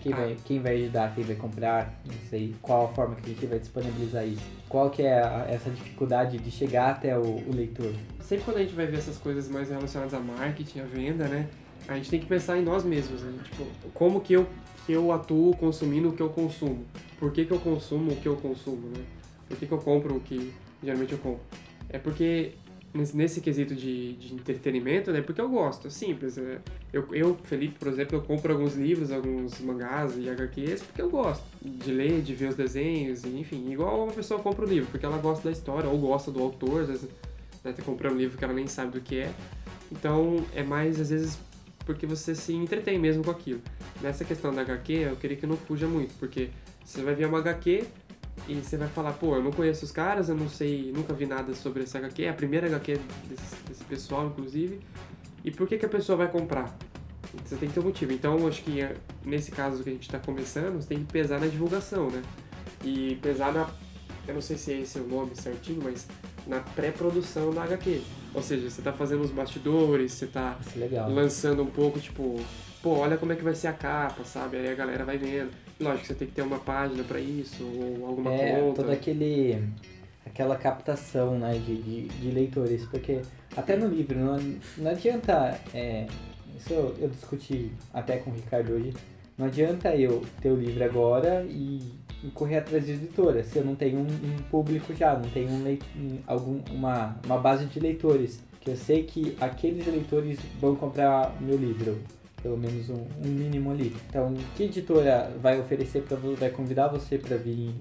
Quem, 0.03 0.12
Ah. 0.12 0.17
vai, 0.17 0.37
quem 0.45 0.61
vai 0.61 0.77
ajudar, 0.83 1.15
quem 1.15 1.25
vai 1.25 1.35
comprar, 1.37 2.00
não 2.07 2.15
sei 2.31 2.55
qual 2.62 2.87
a 2.87 2.88
forma 2.88 3.17
que 3.17 3.27
a 3.31 3.35
gente 3.35 3.47
vai 3.47 3.59
disponibilizar 3.59 4.27
isso. 4.27 4.43
Qual 4.69 4.91
que 4.91 5.03
é 5.03 5.19
a- 5.23 5.47
essa 5.49 5.71
dificuldade 5.71 6.38
de 6.38 6.50
chegar 6.50 6.91
até 6.91 7.17
o, 7.19 7.23
o 7.23 7.53
leitor? 7.55 7.93
Sempre 8.21 8.45
quando 8.45 8.57
a 8.59 8.61
gente 8.61 8.75
vai 8.75 8.87
ver 8.87 8.99
essas 8.99 9.19
coisas 9.19 9.49
mais 9.49 9.71
relacionadas 9.71 10.15
a 10.15 10.21
marketing, 10.21 10.81
a 10.81 10.85
venda, 10.85 11.27
né? 11.27 11.49
A 11.88 11.95
gente 11.97 12.11
tem 12.11 12.21
que 12.21 12.27
pensar 12.27 12.59
em 12.59 12.62
nós 12.62 12.85
mesmos, 12.85 13.23
né? 13.23 13.33
Tipo, 13.45 13.65
como 13.95 14.21
que 14.21 14.35
eu, 14.35 14.47
que 14.87 14.93
eu 14.93 15.11
atuo 15.12 15.57
consumindo 15.57 16.11
o 16.11 16.12
que 16.12 16.23
eu 16.23 16.29
consumo? 16.29 16.85
Por 17.19 17.33
que, 17.33 17.45
que 17.45 17.53
eu 17.53 17.59
consumo 17.59 18.12
o 18.12 18.17
que 18.17 18.27
eu 18.29 18.37
consumo, 18.37 18.88
né? 18.88 19.03
Por 19.49 19.57
que, 19.57 19.67
que 19.67 19.73
eu 19.73 19.79
compro 19.79 20.17
o 20.17 20.21
que 20.21 20.53
geralmente 20.83 21.12
eu 21.12 21.19
compro? 21.19 21.41
É 21.88 21.99
porque 21.99 22.53
nesse, 23.14 23.40
quesito 23.40 23.75
de, 23.75 24.14
de 24.14 24.35
entretenimento, 24.35 25.12
né? 25.12 25.21
Porque 25.21 25.40
eu 25.40 25.49
gosto, 25.49 25.87
é 25.87 25.90
simples. 25.90 26.37
né? 26.37 26.59
Eu, 26.93 27.07
eu, 27.12 27.37
Felipe, 27.45 27.78
por 27.78 27.88
exemplo, 27.88 28.17
eu 28.17 28.23
compro 28.23 28.52
alguns 28.52 28.75
livros, 28.75 29.11
alguns 29.11 29.61
mangás 29.61 30.17
e 30.17 30.28
HQs 30.28 30.83
porque 30.83 31.02
eu 31.02 31.11
gosto 31.11 31.45
de 31.62 31.93
ler, 31.93 32.23
de 32.23 32.35
ver 32.35 32.49
os 32.49 32.55
desenhos, 32.55 33.25
enfim, 33.25 33.71
igual 33.71 34.05
uma 34.05 34.12
pessoa 34.12 34.40
compra 34.40 34.64
o 34.64 34.69
livro 34.69 34.88
porque 34.90 35.07
ela 35.07 35.19
gosta 35.19 35.45
da 35.45 35.52
história 35.52 35.88
ou 35.88 35.99
gosta 35.99 36.31
do 36.31 36.43
autor, 36.43 36.83
às 36.83 36.88
vezes 36.88 37.09
né, 37.64 37.73
tá 37.73 37.83
comprando 37.83 38.14
um 38.14 38.19
livro 38.19 38.37
que 38.37 38.45
ela 38.45 38.55
nem 38.55 38.67
sabe 38.67 38.93
do 38.93 39.00
que 39.00 39.19
é. 39.19 39.33
Então 39.90 40.45
é 40.55 40.62
mais 40.62 41.00
às 41.00 41.11
vezes 41.11 41.38
porque 41.85 42.07
você 42.07 42.35
se 42.35 42.52
entretém 42.52 42.99
mesmo 42.99 43.25
com 43.25 43.31
aquilo. 43.31 43.62
Nessa 44.02 44.25
questão 44.25 44.52
da 44.52 44.61
HQ, 44.61 44.93
eu 44.93 45.17
queria 45.17 45.37
que 45.37 45.47
não 45.47 45.57
fuja 45.57 45.87
muito, 45.87 46.14
porque 46.19 46.50
você 46.85 47.02
vai 47.02 47.14
ver 47.14 47.26
uma 47.26 47.38
HQ 47.38 47.85
e 48.49 48.55
você 48.55 48.76
vai 48.76 48.88
falar, 48.88 49.12
pô, 49.12 49.37
eu 49.37 49.43
não 49.43 49.52
conheço 49.52 49.85
os 49.85 49.93
caras, 49.93 50.28
eu 50.28 50.35
não 50.35 50.49
sei, 50.49 50.90
nunca 50.95 51.12
vi 51.12 51.26
nada 51.26 51.55
sobre 51.55 51.83
essa 51.83 51.99
HQ, 51.99 52.25
é 52.25 52.31
a 52.31 52.35
primeira 52.35 52.67
HQ 52.67 52.99
desse, 53.28 53.57
desse 53.69 53.85
pessoal, 53.85 54.26
inclusive. 54.26 54.81
E 55.45 55.50
por 55.50 55.69
que, 55.69 55.76
que 55.76 55.85
a 55.85 55.88
pessoa 55.88 56.17
vai 56.17 56.28
comprar? 56.28 56.76
Você 57.45 57.57
tem 57.57 57.69
que 57.69 57.75
ter 57.75 57.81
um 57.81 57.85
motivo. 57.85 58.12
Então, 58.12 58.47
acho 58.49 58.62
que 58.62 58.81
eh, 58.81 58.95
nesse 59.25 59.50
caso 59.50 59.83
que 59.83 59.90
a 59.90 59.93
gente 59.93 60.02
está 60.02 60.19
começando, 60.19 60.81
você 60.81 60.88
tem 60.88 61.05
que 61.05 61.12
pesar 61.12 61.38
na 61.38 61.47
divulgação, 61.47 62.11
né? 62.11 62.23
E 62.83 63.19
pesar 63.23 63.52
na. 63.52 63.69
Eu 64.26 64.35
não 64.35 64.40
sei 64.40 64.57
se 64.57 64.73
é 64.73 64.81
esse 64.81 64.99
o 64.99 65.07
nome 65.07 65.35
certinho, 65.35 65.81
mas 65.83 66.07
na 66.47 66.61
pré-produção 66.61 67.52
da 67.52 67.64
HQ. 67.64 68.00
Ou 68.35 68.43
seja, 68.43 68.69
você 68.69 68.81
está 68.81 68.93
fazendo 68.93 69.23
os 69.23 69.31
bastidores, 69.31 70.12
você 70.12 70.25
está 70.25 70.59
lançando 71.09 71.62
um 71.62 71.67
pouco, 71.67 72.00
tipo, 72.00 72.40
pô, 72.83 72.99
olha 72.99 73.17
como 73.17 73.33
é 73.33 73.37
que 73.37 73.45
vai 73.45 73.55
ser 73.55 73.69
a 73.69 73.73
capa, 73.73 74.25
sabe? 74.25 74.57
Aí 74.57 74.69
a 74.71 74.75
galera 74.75 75.05
vai 75.05 75.19
vendo. 75.19 75.51
Lógico, 75.81 76.07
você 76.07 76.15
tem 76.15 76.29
que 76.29 76.35
ter 76.35 76.43
uma 76.43 76.59
página 76.59 77.05
para 77.05 77.21
isso, 77.21 77.65
ou 77.65 78.07
alguma 78.07 78.35
é, 78.35 78.61
conta. 78.61 78.83
todo 78.83 78.91
aquele 78.91 79.63
aquela 80.27 80.57
captação 80.57 81.39
né, 81.39 81.55
de, 81.55 81.83
de, 81.83 82.09
de, 82.09 82.31
leitores, 82.31 82.85
porque 82.87 83.23
até 83.57 83.77
no 83.77 83.89
livro 83.89 84.19
não, 84.19 84.39
não 84.77 84.91
adianta, 84.91 85.59
é, 85.75 86.07
isso 86.57 86.73
eu, 86.73 86.95
eu, 87.01 87.09
discuti 87.09 87.73
até 87.93 88.19
com 88.19 88.31
o 88.31 88.35
Ricardo 88.35 88.75
hoje, 88.75 88.93
não 89.37 89.47
adianta 89.47 89.95
eu 89.97 90.23
ter 90.41 90.51
o 90.51 90.57
livro 90.57 90.85
agora 90.85 91.45
e, 91.49 91.81
e 92.23 92.29
correr 92.35 92.59
atrás 92.59 92.85
de 92.85 92.93
editora, 92.93 93.43
se 93.43 93.59
eu 93.59 93.65
não 93.65 93.75
tenho 93.75 94.01
um, 94.01 94.07
um 94.07 94.43
público 94.51 94.95
já, 94.95 95.15
não 95.15 95.29
tenho 95.31 95.51
um 95.51 95.63
leit, 95.63 95.85
um, 95.97 96.19
algum, 96.27 96.61
uma, 96.71 97.17
uma 97.25 97.39
base 97.39 97.65
de 97.67 97.81
leitores, 97.81 98.43
que 98.61 98.71
eu 98.71 98.77
sei 98.77 99.05
que 99.05 99.37
aqueles 99.41 99.87
leitores 99.87 100.39
vão 100.61 100.77
comprar 100.77 101.35
o 101.41 101.43
meu 101.43 101.57
livro, 101.57 101.99
pelo 102.42 102.57
menos 102.57 102.88
um, 102.90 103.07
um 103.25 103.28
mínimo 103.28 103.71
ali. 103.71 103.95
Então, 104.09 104.35
que 104.57 104.64
editora 104.64 105.33
vai 105.40 105.61
oferecer 105.61 106.02
para 106.02 106.16
vai 106.16 106.50
convidar 106.50 106.88
você 106.88 107.18
para 107.18 107.37
vir 107.37 107.75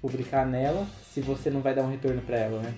publicar 0.00 0.46
nela 0.46 0.86
se 1.02 1.20
você 1.20 1.50
não 1.50 1.60
vai 1.60 1.74
dar 1.74 1.82
um 1.82 1.90
retorno 1.90 2.22
para 2.22 2.36
ela, 2.36 2.60
né? 2.60 2.74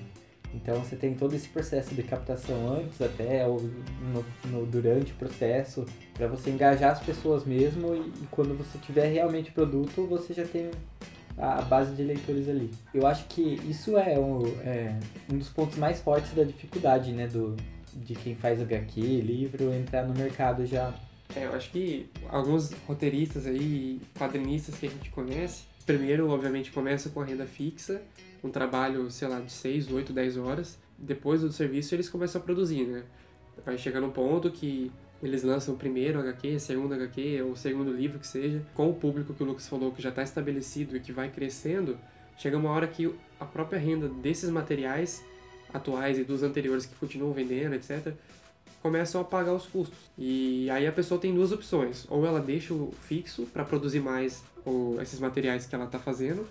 Então 0.53 0.83
você 0.83 0.97
tem 0.97 1.15
todo 1.15 1.35
esse 1.35 1.49
processo 1.49 1.95
de 1.95 2.03
captação 2.03 2.77
antes 2.77 3.01
até 3.01 3.47
ou 3.47 3.61
no, 3.61 4.25
no 4.51 4.67
durante 4.67 5.13
o 5.13 5.15
processo 5.15 5.87
para 6.15 6.27
você 6.27 6.51
engajar 6.51 6.91
as 6.91 7.01
pessoas 7.01 7.45
mesmo 7.45 7.95
e, 7.95 8.01
e, 8.01 8.27
quando 8.33 8.57
você 8.57 8.77
tiver 8.79 9.07
realmente 9.13 9.53
produto 9.53 10.07
você 10.09 10.35
já 10.35 10.45
tem 10.45 10.71
a, 11.39 11.61
a, 11.61 11.63
base 11.63 11.95
de 11.95 12.03
leitores 12.03 12.49
ali. 12.49 12.69
Eu 12.93 13.07
acho 13.07 13.27
que 13.27 13.61
isso 13.69 13.97
é 13.97 14.19
um, 14.19 14.43
é 14.65 14.99
um 15.33 15.39
dos 15.39 15.51
pontos 15.51 15.79
mais 15.79 16.01
fortes 16.01 16.33
da 16.33 16.43
dificuldade, 16.43 17.13
né, 17.13 17.29
do 17.29 17.57
de 17.95 18.15
quem 18.15 18.35
faz 18.35 18.61
HQ, 18.61 19.01
livro, 19.01 19.73
entrar 19.73 20.05
no 20.05 20.15
mercado 20.15 20.67
já. 20.67 20.93
É, 21.37 21.47
eu 21.47 21.55
acho 21.55 21.71
que 21.71 22.09
alguns 22.29 22.73
roteiristas 22.87 23.47
aí, 23.47 24.01
quadrinistas 24.19 24.77
que 24.77 24.87
a 24.87 24.91
gente 24.91 25.11
conhece, 25.11 25.65
Primeiro, 25.91 26.29
obviamente, 26.29 26.71
começa 26.71 27.11
com 27.11 27.21
a 27.21 27.25
renda 27.25 27.47
fixa, 27.47 28.01
um 28.45 28.49
trabalho, 28.49 29.11
sei 29.11 29.27
lá, 29.27 29.41
de 29.41 29.51
6, 29.51 29.91
8, 29.91 30.13
10 30.13 30.37
horas. 30.37 30.79
Depois 30.97 31.41
do 31.41 31.51
serviço, 31.51 31.95
eles 31.97 32.09
começam 32.09 32.41
a 32.41 32.45
produzir, 32.45 32.85
né? 32.85 33.03
Vai 33.65 33.77
chegar 33.77 34.01
no 34.01 34.13
ponto 34.13 34.53
que 34.53 34.93
eles 35.21 35.43
lançam 35.43 35.75
o 35.75 35.77
primeiro 35.77 36.21
HQ, 36.21 36.61
segundo 36.61 36.95
HQ, 36.95 37.43
ou 37.43 37.57
segundo 37.57 37.93
livro 37.93 38.21
que 38.21 38.27
seja, 38.27 38.63
com 38.73 38.89
o 38.89 38.95
público 38.95 39.35
que 39.35 39.43
o 39.43 39.47
Lucas 39.47 39.69
falou 39.69 39.91
que 39.91 40.01
já 40.01 40.11
está 40.11 40.23
estabelecido 40.23 40.97
e 40.97 41.01
que 41.01 41.11
vai 41.11 41.29
crescendo, 41.29 41.99
chega 42.39 42.57
uma 42.57 42.71
hora 42.71 42.87
que 42.87 43.13
a 43.41 43.45
própria 43.45 43.81
renda 43.81 44.09
desses 44.09 44.49
materiais 44.49 45.25
atuais 45.75 46.21
e 46.21 46.23
dos 46.23 46.45
anteriores 46.45 46.87
que 46.87 46.95
continuam 46.95 47.33
vendendo, 47.33 47.75
etc., 47.75 48.15
começam 48.83 49.21
a 49.21 49.25
pagar 49.25 49.53
os 49.53 49.67
custos. 49.67 49.99
E 50.17 50.69
aí 50.71 50.87
a 50.87 50.93
pessoa 50.93 51.21
tem 51.21 51.35
duas 51.35 51.53
opções: 51.53 52.07
ou 52.09 52.27
ela 52.27 52.41
deixa 52.41 52.75
o 52.75 52.93
fixo 53.03 53.47
para 53.47 53.65
produzir 53.65 54.01
mais 54.01 54.43
esses 55.01 55.19
materiais 55.19 55.67
que 55.67 55.75
ela 55.75 55.85
está 55.85 55.99
fazendo 55.99 56.47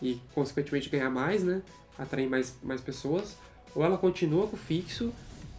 e 0.00 0.20
consequentemente 0.34 0.88
ganhar 0.88 1.10
mais, 1.10 1.44
né? 1.44 1.62
Atrair 1.98 2.28
mais, 2.28 2.56
mais 2.62 2.80
pessoas, 2.80 3.36
ou 3.74 3.84
ela 3.84 3.98
continua 3.98 4.46
com 4.46 4.56
o 4.56 4.58
fixo, 4.58 5.12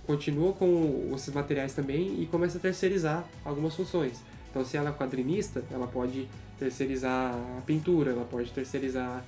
continua 0.08 0.54
com 0.54 1.12
esses 1.14 1.34
materiais 1.34 1.74
também 1.74 2.22
e 2.22 2.26
começa 2.26 2.58
a 2.58 2.62
terceirizar 2.62 3.24
algumas 3.46 3.76
funções. 3.76 4.20
Então, 4.50 4.66
se 4.66 4.76
ela 4.76 4.90
é 4.90 4.94
quadrinista, 4.94 5.64
ela 5.72 5.88
pode 5.88 6.28
terceirizar 6.58 7.34
a 7.58 7.62
pintura, 7.62 8.12
ela 8.12 8.26
pode 8.26 8.52
terceirizar 8.52 9.24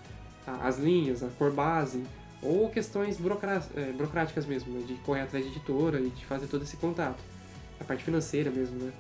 as 0.46 0.78
linhas, 0.78 1.24
a 1.24 1.28
cor 1.30 1.52
base, 1.52 2.04
ou 2.44 2.70
questões 2.70 3.18
é, 3.76 3.92
burocráticas 3.92 4.46
mesmo, 4.46 4.74
né? 4.74 4.84
de 4.86 4.96
correr 4.96 5.22
atrás 5.22 5.44
de 5.46 5.52
editora 5.52 6.00
e 6.00 6.10
de 6.10 6.26
fazer 6.26 6.48
todo 6.48 6.64
esse 6.64 6.78
contato. 6.78 7.24
A 7.80 7.84
parte 7.84 8.04
financeira 8.04 8.52
mesmo, 8.52 8.78
né? 8.78 8.92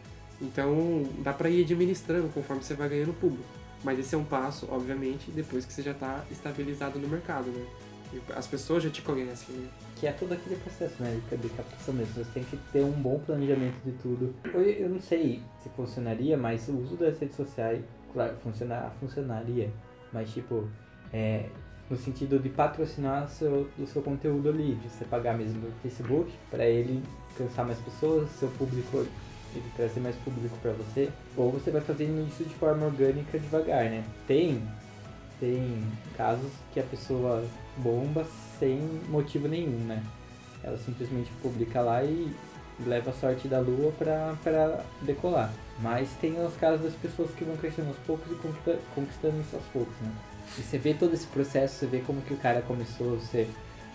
Então, 0.42 1.04
dá 1.20 1.32
para 1.32 1.50
ir 1.50 1.64
administrando 1.64 2.28
conforme 2.30 2.64
você 2.64 2.74
vai 2.74 2.90
ganhando 2.90 3.14
público. 3.14 3.46
Mas 3.84 4.00
esse 4.00 4.16
é 4.16 4.18
um 4.18 4.24
passo, 4.24 4.68
obviamente, 4.72 5.30
depois 5.32 5.66
que 5.66 5.74
você 5.74 5.82
já 5.82 5.92
está 5.92 6.24
estabilizado 6.32 6.98
no 7.00 7.08
mercado, 7.08 7.48
né? 7.48 7.66
As 8.36 8.46
pessoas 8.48 8.84
já 8.84 8.90
te 8.90 9.02
conhecem, 9.02 9.56
né? 9.56 9.70
Que 9.96 10.08
é 10.08 10.12
todo 10.12 10.34
aquele 10.34 10.56
processo, 10.58 11.02
né? 11.02 11.20
De 11.32 11.50
captação 11.50 11.94
mesmo. 11.94 12.14
Você 12.14 12.30
tem 12.34 12.44
que 12.44 12.58
ter 12.72 12.84
um 12.84 12.92
bom 12.92 13.20
planejamento 13.20 13.76
de 13.84 13.92
tudo. 13.94 14.34
Eu, 14.54 14.90
não 14.90 15.02
sei 15.02 15.42
se 15.62 15.70
funcionaria, 15.70 16.38
mas 16.38 16.68
o 16.68 16.78
uso 16.78 16.96
das 16.96 17.20
redes 17.20 17.36
sociais, 17.36 17.84
claro, 18.14 18.36
funcionar, 18.44 18.94
funcionaria. 19.00 19.72
Mas, 20.12 20.32
tipo, 20.32 20.70
é, 21.12 21.50
no 21.90 21.98
sentido 21.98 22.40
de 22.40 22.50
patrocinar 22.50 23.28
seu, 23.28 23.70
o 23.78 23.86
seu 23.86 24.02
conteúdo 24.02 24.50
ali, 24.50 24.76
de 24.76 24.90
você 24.90 25.06
pagar 25.06 25.38
mesmo 25.38 25.60
no 25.60 25.72
Facebook 25.82 26.32
para 26.50 26.66
ele 26.66 27.04
alcançar 27.32 27.66
mais 27.66 27.80
pessoas, 27.80 28.30
seu 28.32 28.50
público 28.50 29.06
ele 29.56 29.72
trazer 29.76 30.00
mais 30.00 30.16
público 30.18 30.58
para 30.62 30.72
você, 30.72 31.10
ou 31.38 31.52
você 31.52 31.70
vai 31.70 31.82
fazendo 31.82 32.28
isso 32.28 32.44
de 32.44 32.54
forma 32.56 32.88
orgânica 32.88 33.38
devagar, 33.38 33.86
né? 33.86 34.04
Tem 34.28 34.62
tem 35.40 35.84
casos 36.16 36.50
que 36.74 36.80
a 36.80 36.84
pessoa 36.84 37.44
bomba 37.78 38.26
sem 38.58 38.80
motivo 39.10 39.48
nenhum, 39.48 39.78
né? 39.86 40.02
Ela 40.64 40.78
simplesmente 40.78 41.30
publica 41.42 41.82
lá 41.82 42.04
e 42.04 42.34
leva 42.86 43.10
a 43.12 43.14
sorte 43.14 43.48
da 43.48 43.60
lua 43.60 43.92
pra 44.00 44.84
decolar. 45.02 45.52
Mas 45.82 46.10
tem 46.22 46.40
os 46.44 46.56
casos 46.56 46.82
das 46.82 46.94
pessoas 46.94 47.32
que 47.32 47.44
vão 47.44 47.58
crescendo 47.58 47.90
aos 47.90 47.98
poucos 47.98 48.32
e 48.32 48.36
conquistando 48.96 49.42
isso 49.42 49.56
aos 49.56 49.66
poucos, 49.66 49.96
né? 50.02 50.12
E 50.58 50.62
você 50.62 50.78
vê 50.78 50.94
todo 50.94 51.14
esse 51.14 51.28
processo, 51.28 51.76
você 51.76 51.88
vê 51.88 52.00
como 52.00 52.22
que 52.22 52.34
o 52.34 52.38
cara 52.38 52.62
começou, 52.62 53.18
você 53.18 53.48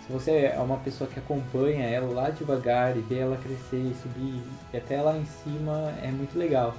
se 0.09 0.13
você 0.13 0.31
é 0.31 0.59
uma 0.59 0.77
pessoa 0.77 1.07
que 1.07 1.19
acompanha 1.19 1.83
ela 1.83 2.11
lá 2.11 2.31
devagar 2.31 2.97
e 2.97 2.99
vê 3.01 3.19
ela 3.19 3.37
crescer 3.37 3.77
e 3.77 3.93
subir 4.01 4.41
e 4.73 4.77
até 4.77 4.99
lá 4.99 5.15
em 5.15 5.25
cima, 5.25 5.93
é 6.01 6.09
muito 6.09 6.35
legal. 6.35 6.75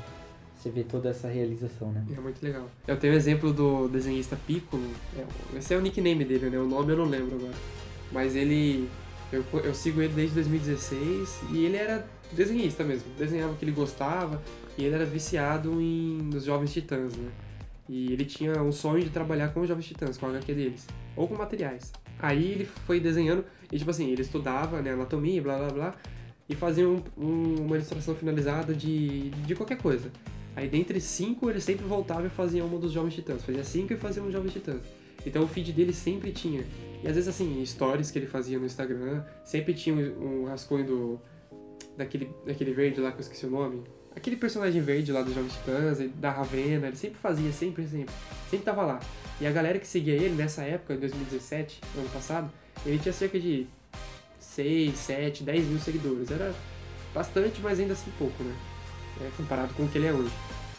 Você 0.56 0.68
vê 0.68 0.82
toda 0.82 1.10
essa 1.10 1.28
realização, 1.28 1.92
né? 1.92 2.04
É 2.14 2.20
muito 2.20 2.42
legal. 2.42 2.68
Eu 2.88 2.98
tenho 2.98 3.12
o 3.12 3.16
um 3.16 3.18
exemplo 3.18 3.52
do 3.52 3.86
desenhista 3.86 4.36
Piccolo. 4.48 4.90
É, 5.16 5.58
esse 5.58 5.72
é 5.72 5.76
o 5.76 5.80
nickname 5.80 6.24
dele, 6.24 6.50
né? 6.50 6.58
O 6.58 6.66
nome 6.66 6.92
eu 6.92 6.96
não 6.96 7.04
lembro 7.04 7.36
agora. 7.36 7.54
Mas 8.10 8.34
ele. 8.34 8.88
Eu, 9.32 9.44
eu 9.62 9.74
sigo 9.76 10.02
ele 10.02 10.12
desde 10.12 10.34
2016 10.34 11.40
e 11.52 11.64
ele 11.64 11.76
era 11.76 12.04
desenhista 12.32 12.82
mesmo. 12.82 13.12
Desenhava 13.16 13.52
o 13.52 13.56
que 13.56 13.64
ele 13.64 13.70
gostava 13.70 14.42
e 14.76 14.84
ele 14.84 14.96
era 14.96 15.06
viciado 15.06 15.80
em 15.80 16.18
nos 16.20 16.44
Jovens 16.44 16.72
Titãs, 16.72 17.16
né? 17.16 17.30
E 17.92 18.12
ele 18.12 18.24
tinha 18.24 18.62
um 18.62 18.70
sonho 18.70 19.02
de 19.02 19.10
trabalhar 19.10 19.48
com 19.48 19.62
os 19.62 19.68
Jovens 19.68 19.86
Titãs, 19.86 20.16
com 20.16 20.26
a 20.26 20.28
HQ 20.28 20.54
deles. 20.54 20.86
Ou 21.16 21.26
com 21.26 21.34
materiais. 21.34 21.92
Aí 22.20 22.52
ele 22.52 22.64
foi 22.64 23.00
desenhando, 23.00 23.44
e 23.72 23.76
tipo 23.76 23.90
assim, 23.90 24.12
ele 24.12 24.22
estudava 24.22 24.80
né, 24.80 24.92
anatomia, 24.92 25.42
blá 25.42 25.58
blá 25.58 25.70
blá, 25.70 25.94
e 26.48 26.54
fazia 26.54 26.88
um, 26.88 27.02
um, 27.18 27.62
uma 27.62 27.74
ilustração 27.74 28.14
finalizada 28.14 28.72
de, 28.72 29.30
de 29.30 29.56
qualquer 29.56 29.76
coisa. 29.76 30.08
Aí 30.54 30.68
dentre 30.68 31.00
cinco 31.00 31.50
ele 31.50 31.60
sempre 31.60 31.84
voltava 31.84 32.28
e 32.28 32.30
fazia 32.30 32.64
uma 32.64 32.78
dos 32.78 32.92
Jovens 32.92 33.14
Titãs. 33.14 33.42
Fazia 33.42 33.64
cinco 33.64 33.92
e 33.92 33.96
fazia 33.96 34.22
um 34.22 34.30
Jovens 34.30 34.52
Titãs. 34.52 34.82
Então 35.26 35.42
o 35.42 35.48
feed 35.48 35.72
dele 35.72 35.92
sempre 35.92 36.30
tinha. 36.30 36.64
E 37.02 37.08
às 37.08 37.14
vezes 37.16 37.28
assim, 37.28 37.64
stories 37.66 38.12
que 38.12 38.20
ele 38.20 38.26
fazia 38.26 38.56
no 38.56 38.66
Instagram, 38.66 39.24
sempre 39.44 39.74
tinha 39.74 39.96
um, 39.96 40.42
um 40.42 40.44
rascunho 40.44 40.86
do. 40.86 41.20
Daquele, 41.96 42.30
daquele 42.46 42.72
verde 42.72 43.00
lá 43.00 43.10
que 43.10 43.18
eu 43.18 43.22
esqueci 43.22 43.46
o 43.46 43.50
nome. 43.50 43.82
Aquele 44.14 44.36
personagem 44.36 44.82
verde 44.82 45.12
lá 45.12 45.22
dos 45.22 45.34
Jovens 45.34 45.52
Titãs, 45.52 45.98
da 46.16 46.30
Ravena, 46.30 46.88
ele 46.88 46.96
sempre 46.96 47.18
fazia, 47.18 47.52
sempre, 47.52 47.86
sempre. 47.86 48.12
Sempre 48.50 48.64
tava 48.64 48.82
lá. 48.82 49.00
E 49.40 49.46
a 49.46 49.50
galera 49.50 49.78
que 49.78 49.86
seguia 49.86 50.14
ele 50.14 50.34
nessa 50.34 50.62
época, 50.62 50.94
em 50.94 50.98
2017, 50.98 51.80
ano 51.96 52.08
passado, 52.10 52.50
ele 52.84 52.98
tinha 52.98 53.12
cerca 53.12 53.38
de 53.38 53.66
6, 54.38 54.98
7, 54.98 55.44
10 55.44 55.66
mil 55.66 55.78
seguidores. 55.78 56.30
Era 56.30 56.52
bastante, 57.14 57.60
mas 57.60 57.78
ainda 57.78 57.92
assim 57.92 58.10
pouco, 58.18 58.42
né? 58.42 58.54
É, 59.20 59.30
comparado 59.36 59.72
com 59.74 59.84
o 59.84 59.88
que 59.88 59.98
ele 59.98 60.08
é 60.08 60.12
hoje. 60.12 60.32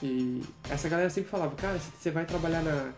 E 0.04 0.42
essa 0.70 0.90
galera 0.90 1.10
sempre 1.10 1.30
falava, 1.30 1.56
cara, 1.56 1.80
você 1.80 2.12
vai 2.12 2.26
trabalhar 2.26 2.62
na, 2.62 2.92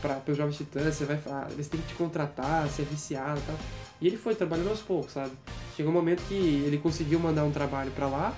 para 0.00 0.22
os 0.26 0.36
Jovens 0.36 0.56
Titãs, 0.56 0.94
você 0.94 1.04
vai 1.04 1.18
falar, 1.18 1.50
eles 1.52 1.68
têm 1.68 1.80
que 1.80 1.88
te 1.88 1.94
contratar, 1.94 2.66
é 2.66 2.82
viciado 2.82 3.38
e 3.38 3.42
tal. 3.42 3.56
E 4.00 4.06
ele 4.06 4.16
foi 4.16 4.34
trabalhando 4.34 4.70
aos 4.70 4.80
poucos, 4.80 5.12
sabe? 5.12 5.32
Chegou 5.76 5.92
um 5.92 5.94
momento 5.94 6.22
que 6.26 6.34
ele 6.34 6.78
conseguiu 6.78 7.20
mandar 7.20 7.44
um 7.44 7.50
trabalho 7.50 7.90
para 7.92 8.08
lá 8.08 8.36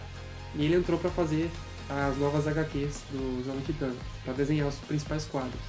e 0.54 0.64
ele 0.64 0.76
entrou 0.76 0.98
para 0.98 1.10
fazer 1.10 1.50
as 1.88 2.16
novas 2.16 2.46
HQs 2.46 3.02
do 3.10 3.44
Jovem 3.44 3.62
Titãs, 3.62 3.94
para 4.24 4.32
desenhar 4.32 4.68
os 4.68 4.76
principais 4.76 5.24
quadros. 5.24 5.60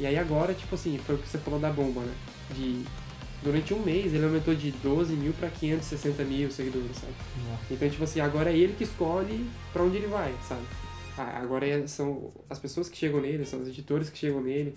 E 0.00 0.06
aí 0.06 0.18
agora, 0.18 0.54
tipo 0.54 0.74
assim, 0.74 0.98
foi 0.98 1.14
o 1.14 1.18
que 1.18 1.28
você 1.28 1.38
falou 1.38 1.60
da 1.60 1.70
bomba, 1.70 2.00
né? 2.00 2.14
De 2.54 2.84
durante 3.42 3.74
um 3.74 3.82
mês 3.82 4.14
ele 4.14 4.24
aumentou 4.24 4.54
de 4.54 4.70
12 4.70 5.14
mil 5.14 5.32
para 5.32 5.50
560 5.50 6.24
mil 6.24 6.50
seguidores, 6.50 6.96
sabe? 6.96 7.12
Nossa. 7.48 7.62
Então, 7.70 7.90
tipo 7.90 8.04
assim, 8.04 8.20
agora 8.20 8.50
é 8.50 8.56
ele 8.56 8.74
que 8.74 8.84
escolhe 8.84 9.48
para 9.72 9.82
onde 9.82 9.96
ele 9.96 10.06
vai, 10.06 10.34
sabe? 10.46 10.62
Agora 11.16 11.66
é, 11.66 11.86
são 11.86 12.32
as 12.48 12.58
pessoas 12.58 12.88
que 12.88 12.96
chegam 12.96 13.20
nele, 13.20 13.44
são 13.44 13.60
os 13.60 13.68
editores 13.68 14.08
que 14.08 14.18
chegam 14.18 14.40
nele. 14.40 14.74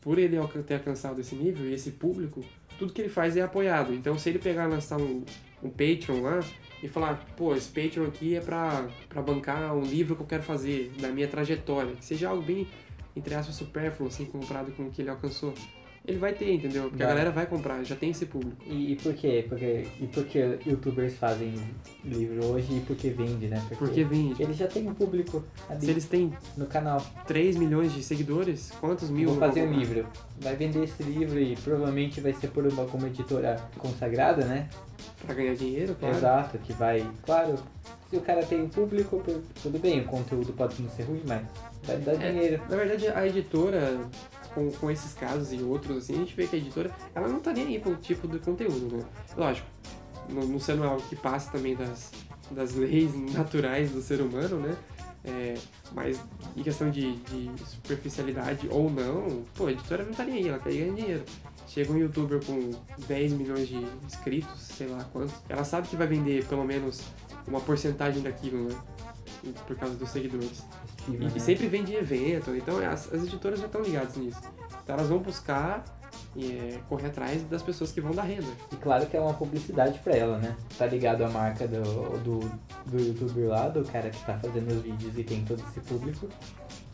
Por 0.00 0.18
ele 0.18 0.36
ter 0.66 0.74
alcançado 0.74 1.20
esse 1.20 1.34
nível 1.34 1.66
e 1.66 1.74
esse 1.74 1.92
público, 1.92 2.44
tudo 2.78 2.92
que 2.92 3.00
ele 3.00 3.08
faz 3.08 3.36
é 3.36 3.42
apoiado. 3.42 3.94
Então, 3.94 4.18
se 4.18 4.28
ele 4.28 4.38
pegar 4.38 4.68
e 4.68 4.70
lançar 4.70 4.98
um, 4.98 5.24
um 5.62 5.70
Patreon 5.70 6.22
lá 6.22 6.40
e 6.82 6.88
falar, 6.88 7.24
pô, 7.36 7.54
esse 7.54 7.68
Patreon 7.68 8.06
aqui 8.06 8.34
é 8.34 8.40
pra, 8.40 8.88
pra 9.08 9.22
bancar 9.22 9.74
um 9.74 9.82
livro 9.82 10.16
que 10.16 10.22
eu 10.22 10.26
quero 10.26 10.42
fazer, 10.42 10.92
da 11.00 11.08
minha 11.08 11.28
trajetória, 11.28 11.94
que 11.94 12.04
seja 12.04 12.28
algo 12.28 12.42
bem, 12.42 12.66
entre 13.14 13.34
aspas, 13.34 13.54
supérfluo, 13.54 14.08
assim, 14.08 14.24
comparado 14.24 14.72
com 14.72 14.84
o 14.84 14.90
que 14.90 15.02
ele 15.02 15.10
alcançou 15.10 15.54
ele 16.04 16.18
vai 16.18 16.32
ter, 16.32 16.52
entendeu? 16.52 16.84
Porque 16.84 16.96
Vai. 17.02 17.06
a 17.06 17.10
galera 17.10 17.30
vai 17.30 17.46
comprar, 17.46 17.82
já 17.84 17.94
tem 17.94 18.10
esse 18.10 18.26
público. 18.26 18.56
E, 18.66 18.92
e 18.92 18.96
por 18.96 19.14
quê? 19.14 19.44
Porque, 19.48 19.86
e 20.00 20.06
por 20.08 20.24
que 20.24 20.58
youtubers 20.66 21.14
fazem 21.14 21.54
livro 22.04 22.44
hoje 22.46 22.76
e 22.76 22.80
por 22.80 22.96
que 22.96 23.08
vende, 23.10 23.46
né? 23.46 23.64
Porque 23.78 24.02
vende. 24.02 24.42
eles 24.42 24.56
já 24.56 24.66
têm 24.66 24.88
um 24.88 24.94
público 24.94 25.44
ali 25.68 25.80
Se 25.84 25.90
eles 25.90 26.06
têm 26.06 26.32
no 26.56 26.66
canal. 26.66 27.00
3 27.26 27.56
milhões 27.56 27.92
de 27.92 28.02
seguidores, 28.02 28.72
quantos 28.80 29.10
mil 29.10 29.30
Vou 29.30 29.38
fazer 29.38 29.62
um 29.62 29.72
livro. 29.72 30.06
Vai 30.40 30.56
vender 30.56 30.84
esse 30.84 31.02
livro 31.04 31.38
e 31.38 31.54
provavelmente 31.56 32.20
vai 32.20 32.32
ser 32.32 32.48
por 32.48 32.66
uma, 32.66 32.82
alguma 32.82 33.06
editora 33.06 33.56
consagrada, 33.78 34.44
né? 34.44 34.68
Pra 35.24 35.34
ganhar 35.34 35.54
dinheiro, 35.54 35.94
claro. 35.98 36.16
Exato, 36.16 36.58
que 36.58 36.72
vai. 36.72 37.06
Claro, 37.24 37.54
se 38.10 38.16
o 38.16 38.20
cara 38.20 38.44
tem 38.44 38.60
um 38.60 38.68
público, 38.68 39.22
tudo 39.62 39.78
bem, 39.78 40.00
o 40.00 40.04
conteúdo 40.04 40.52
pode 40.52 40.82
não 40.82 40.90
ser 40.90 41.04
ruim, 41.04 41.22
mas 41.26 41.42
vai 41.84 41.96
dar 41.98 42.12
É, 42.20 42.32
dinheiro. 42.32 42.62
Na 42.68 42.76
verdade, 42.76 43.06
a 43.08 43.26
editora, 43.26 44.00
com, 44.54 44.70
com 44.70 44.90
esses 44.90 45.14
casos 45.14 45.52
e 45.52 45.62
outros, 45.62 45.96
assim, 45.98 46.14
a 46.14 46.18
gente 46.18 46.34
vê 46.34 46.46
que 46.46 46.56
a 46.56 46.58
editora, 46.58 46.90
ela 47.14 47.28
não 47.28 47.40
tá 47.40 47.52
nem 47.52 47.66
aí 47.66 47.80
com 47.80 47.90
o 47.90 47.96
tipo 47.96 48.28
de 48.28 48.38
conteúdo, 48.38 48.96
né? 48.96 49.04
Lógico, 49.36 49.66
não, 50.28 50.42
não 50.44 50.60
sendo 50.60 50.84
algo 50.84 51.02
que 51.02 51.16
passa 51.16 51.50
também 51.50 51.74
das, 51.74 52.12
das 52.50 52.74
leis 52.76 53.14
naturais 53.32 53.90
do 53.90 54.00
ser 54.00 54.20
humano, 54.20 54.60
né? 54.60 54.76
É, 55.24 55.54
mas 55.92 56.20
em 56.56 56.62
questão 56.64 56.90
de, 56.90 57.14
de 57.16 57.50
superficialidade 57.64 58.68
ou 58.68 58.90
não, 58.90 59.44
pô, 59.54 59.66
a 59.66 59.72
editora 59.72 60.04
não 60.04 60.12
tá 60.12 60.24
nem 60.24 60.38
aí, 60.38 60.48
ela 60.48 60.58
quer 60.58 60.72
ganhar 60.72 60.94
dinheiro. 60.94 61.24
Chega 61.68 61.92
um 61.92 61.96
youtuber 61.96 62.44
com 62.44 62.72
10 63.06 63.32
milhões 63.32 63.68
de 63.68 63.76
inscritos, 64.04 64.60
sei 64.60 64.88
lá 64.88 65.04
quantos, 65.04 65.34
ela 65.48 65.64
sabe 65.64 65.88
que 65.88 65.96
vai 65.96 66.06
vender 66.06 66.44
pelo 66.46 66.64
menos 66.64 67.02
uma 67.46 67.60
porcentagem 67.60 68.22
daquilo, 68.22 68.68
né? 68.68 68.76
Por 69.66 69.76
causa 69.76 69.94
dos 69.94 70.10
seguidores. 70.10 70.64
E, 71.08 71.10
Né? 71.12 71.32
e 71.34 71.40
sempre 71.40 71.66
vende 71.66 71.92
em 71.92 71.96
evento, 71.96 72.54
então 72.54 72.78
as, 72.78 73.12
as 73.12 73.24
editoras 73.24 73.58
já 73.60 73.66
estão 73.66 73.82
ligadas 73.82 74.16
nisso. 74.16 74.40
Então 74.82 74.94
elas 74.96 75.08
vão 75.08 75.18
buscar 75.18 75.84
e 76.36 76.46
é, 76.52 76.78
correr 76.88 77.08
atrás 77.08 77.42
das 77.44 77.62
pessoas 77.62 77.92
que 77.92 78.00
vão 78.00 78.12
dar 78.12 78.22
renda. 78.22 78.46
E 78.72 78.76
claro 78.76 79.06
que 79.06 79.16
é 79.16 79.20
uma 79.20 79.34
publicidade 79.34 79.98
pra 79.98 80.14
ela, 80.16 80.38
né? 80.38 80.56
Tá 80.78 80.86
ligado 80.86 81.22
à 81.24 81.28
marca 81.28 81.66
do, 81.68 81.82
do, 82.20 82.38
do 82.86 82.98
youtuber 83.00 83.48
lá, 83.48 83.68
do 83.68 83.84
cara 83.84 84.10
que 84.10 84.24
tá 84.24 84.38
fazendo 84.38 84.70
os 84.72 84.82
vídeos 84.82 85.18
e 85.18 85.24
tem 85.24 85.44
todo 85.44 85.62
esse 85.68 85.80
público. 85.80 86.28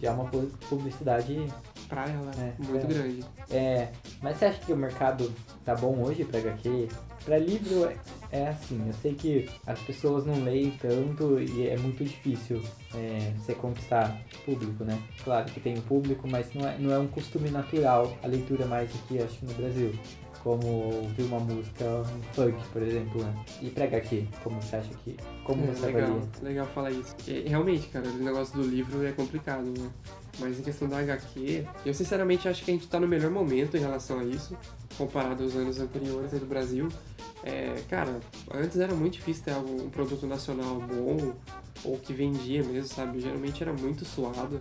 Já 0.00 0.10
é 0.10 0.12
uma 0.12 0.24
pu- 0.26 0.50
publicidade. 0.68 1.46
Pra 1.88 2.04
ela, 2.06 2.30
É, 2.38 2.52
muito 2.62 2.84
é. 2.84 2.88
grande. 2.88 3.24
É. 3.50 3.88
Mas 4.20 4.36
você 4.36 4.44
acha 4.46 4.58
que 4.60 4.72
o 4.72 4.76
mercado 4.76 5.32
tá 5.68 5.74
bom 5.74 6.02
hoje 6.02 6.24
pra 6.24 6.40
HQ? 6.40 6.88
Pra 7.26 7.36
livro 7.36 7.92
é, 8.32 8.48
assim, 8.48 8.82
eu 8.86 8.92
sei 9.02 9.12
que 9.12 9.50
as 9.66 9.78
pessoas 9.80 10.24
não 10.24 10.42
leem 10.42 10.70
tanto 10.80 11.38
e 11.38 11.68
é 11.68 11.76
muito 11.76 12.02
difícil 12.02 12.62
é, 12.94 13.34
você 13.36 13.54
conquistar 13.54 14.18
público, 14.46 14.82
né? 14.82 14.98
Claro 15.22 15.44
que 15.52 15.60
tem 15.60 15.76
o 15.76 15.82
público, 15.82 16.26
mas 16.26 16.54
não 16.54 16.66
é, 16.66 16.78
não 16.78 16.90
é 16.90 16.98
um 16.98 17.06
costume 17.06 17.50
natural 17.50 18.16
a 18.22 18.26
leitura 18.26 18.64
mais 18.64 18.90
aqui, 18.94 19.22
acho 19.22 19.44
no 19.44 19.52
Brasil. 19.52 19.92
Como 20.42 20.66
ouvir 20.66 21.22
uma 21.24 21.40
música 21.40 21.84
um 21.84 22.22
funk, 22.32 22.56
por 22.72 22.82
exemplo, 22.82 23.22
né? 23.22 23.34
E 23.60 23.70
pra 23.70 23.84
HQ, 23.84 24.26
como 24.42 24.60
você 24.62 24.76
acha 24.76 24.90
que. 25.04 25.16
Como 25.44 25.64
É, 25.64 25.66
você 25.74 25.86
legal, 25.86 26.02
avalia? 26.10 26.28
legal 26.42 26.66
falar 26.68 26.90
isso. 26.92 27.14
E, 27.26 27.40
realmente, 27.48 27.88
cara, 27.88 28.08
o 28.08 28.12
negócio 28.18 28.54
do 28.56 28.62
livro 28.66 29.04
é 29.06 29.12
complicado, 29.12 29.64
né? 29.66 29.90
Mas 30.38 30.58
em 30.58 30.62
questão 30.62 30.88
da 30.88 30.98
HQ, 31.00 31.66
eu 31.84 31.92
sinceramente 31.92 32.48
acho 32.48 32.64
que 32.64 32.70
a 32.70 32.74
gente 32.74 32.86
tá 32.86 33.00
no 33.00 33.08
melhor 33.08 33.30
momento 33.30 33.76
em 33.76 33.80
relação 33.80 34.20
a 34.20 34.24
isso, 34.24 34.56
comparado 34.96 35.42
aos 35.42 35.54
anos 35.56 35.80
anteriores 35.80 36.30
do 36.30 36.46
Brasil. 36.46 36.88
É, 37.42 37.74
cara, 37.88 38.20
antes 38.52 38.78
era 38.78 38.94
muito 38.94 39.14
difícil 39.14 39.44
ter 39.44 39.54
um 39.56 39.88
produto 39.90 40.26
nacional 40.26 40.76
bom 40.80 41.32
ou 41.84 41.96
que 41.98 42.12
vendia 42.12 42.62
mesmo, 42.62 42.86
sabe? 42.88 43.20
Geralmente 43.20 43.62
era 43.62 43.72
muito 43.72 44.04
suado. 44.04 44.60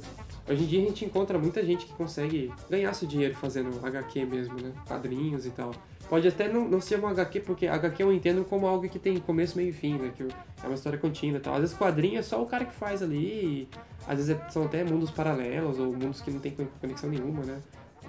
Hoje 0.50 0.64
em 0.64 0.68
dia 0.68 0.82
a 0.82 0.86
gente 0.86 1.04
encontra 1.04 1.38
muita 1.38 1.64
gente 1.66 1.86
que 1.86 1.94
consegue 1.94 2.54
ganhar 2.70 2.94
seu 2.94 3.06
dinheiro 3.08 3.36
fazendo 3.36 3.86
HQ 3.86 4.26
mesmo, 4.26 4.56
né? 4.62 4.72
Quadrinhos 4.88 5.46
e 5.46 5.50
tal. 5.50 5.72
Pode 6.10 6.26
até 6.26 6.48
não, 6.48 6.66
não 6.70 6.80
ser 6.80 7.00
uma 7.00 7.10
HQ, 7.10 7.42
porque 7.42 7.68
HQ 7.68 8.02
eu 8.02 8.14
entendo 8.14 8.46
como 8.46 8.66
algo 8.66 8.88
que 8.88 8.98
tem 8.98 9.18
começo, 9.18 9.58
meio 9.58 9.70
e 9.70 9.74
fim, 9.74 9.98
né? 9.98 10.14
Que 10.16 10.24
é 10.24 10.66
uma 10.66 10.76
história 10.76 10.98
contínua 10.98 11.38
e 11.38 11.42
tal. 11.42 11.54
Às 11.56 11.62
vezes 11.62 11.76
quadrinho 11.78 12.18
é 12.18 12.22
só 12.22 12.42
o 12.42 12.46
cara 12.46 12.64
que 12.64 12.74
faz 12.74 13.04
ali, 13.04 13.18
e 13.18 13.70
às 14.08 14.16
vezes 14.16 14.30
é- 14.30 14.50
são 14.50 14.64
até 14.64 14.86
mundos 14.86 15.12
paralelos 15.12 15.80
ou 15.80 15.88
mundos 15.88 16.22
que 16.22 16.32
não 16.32 16.40
tem 16.40 16.56
conexão 16.80 17.10
nenhuma, 17.10 17.44
né? 17.44 17.60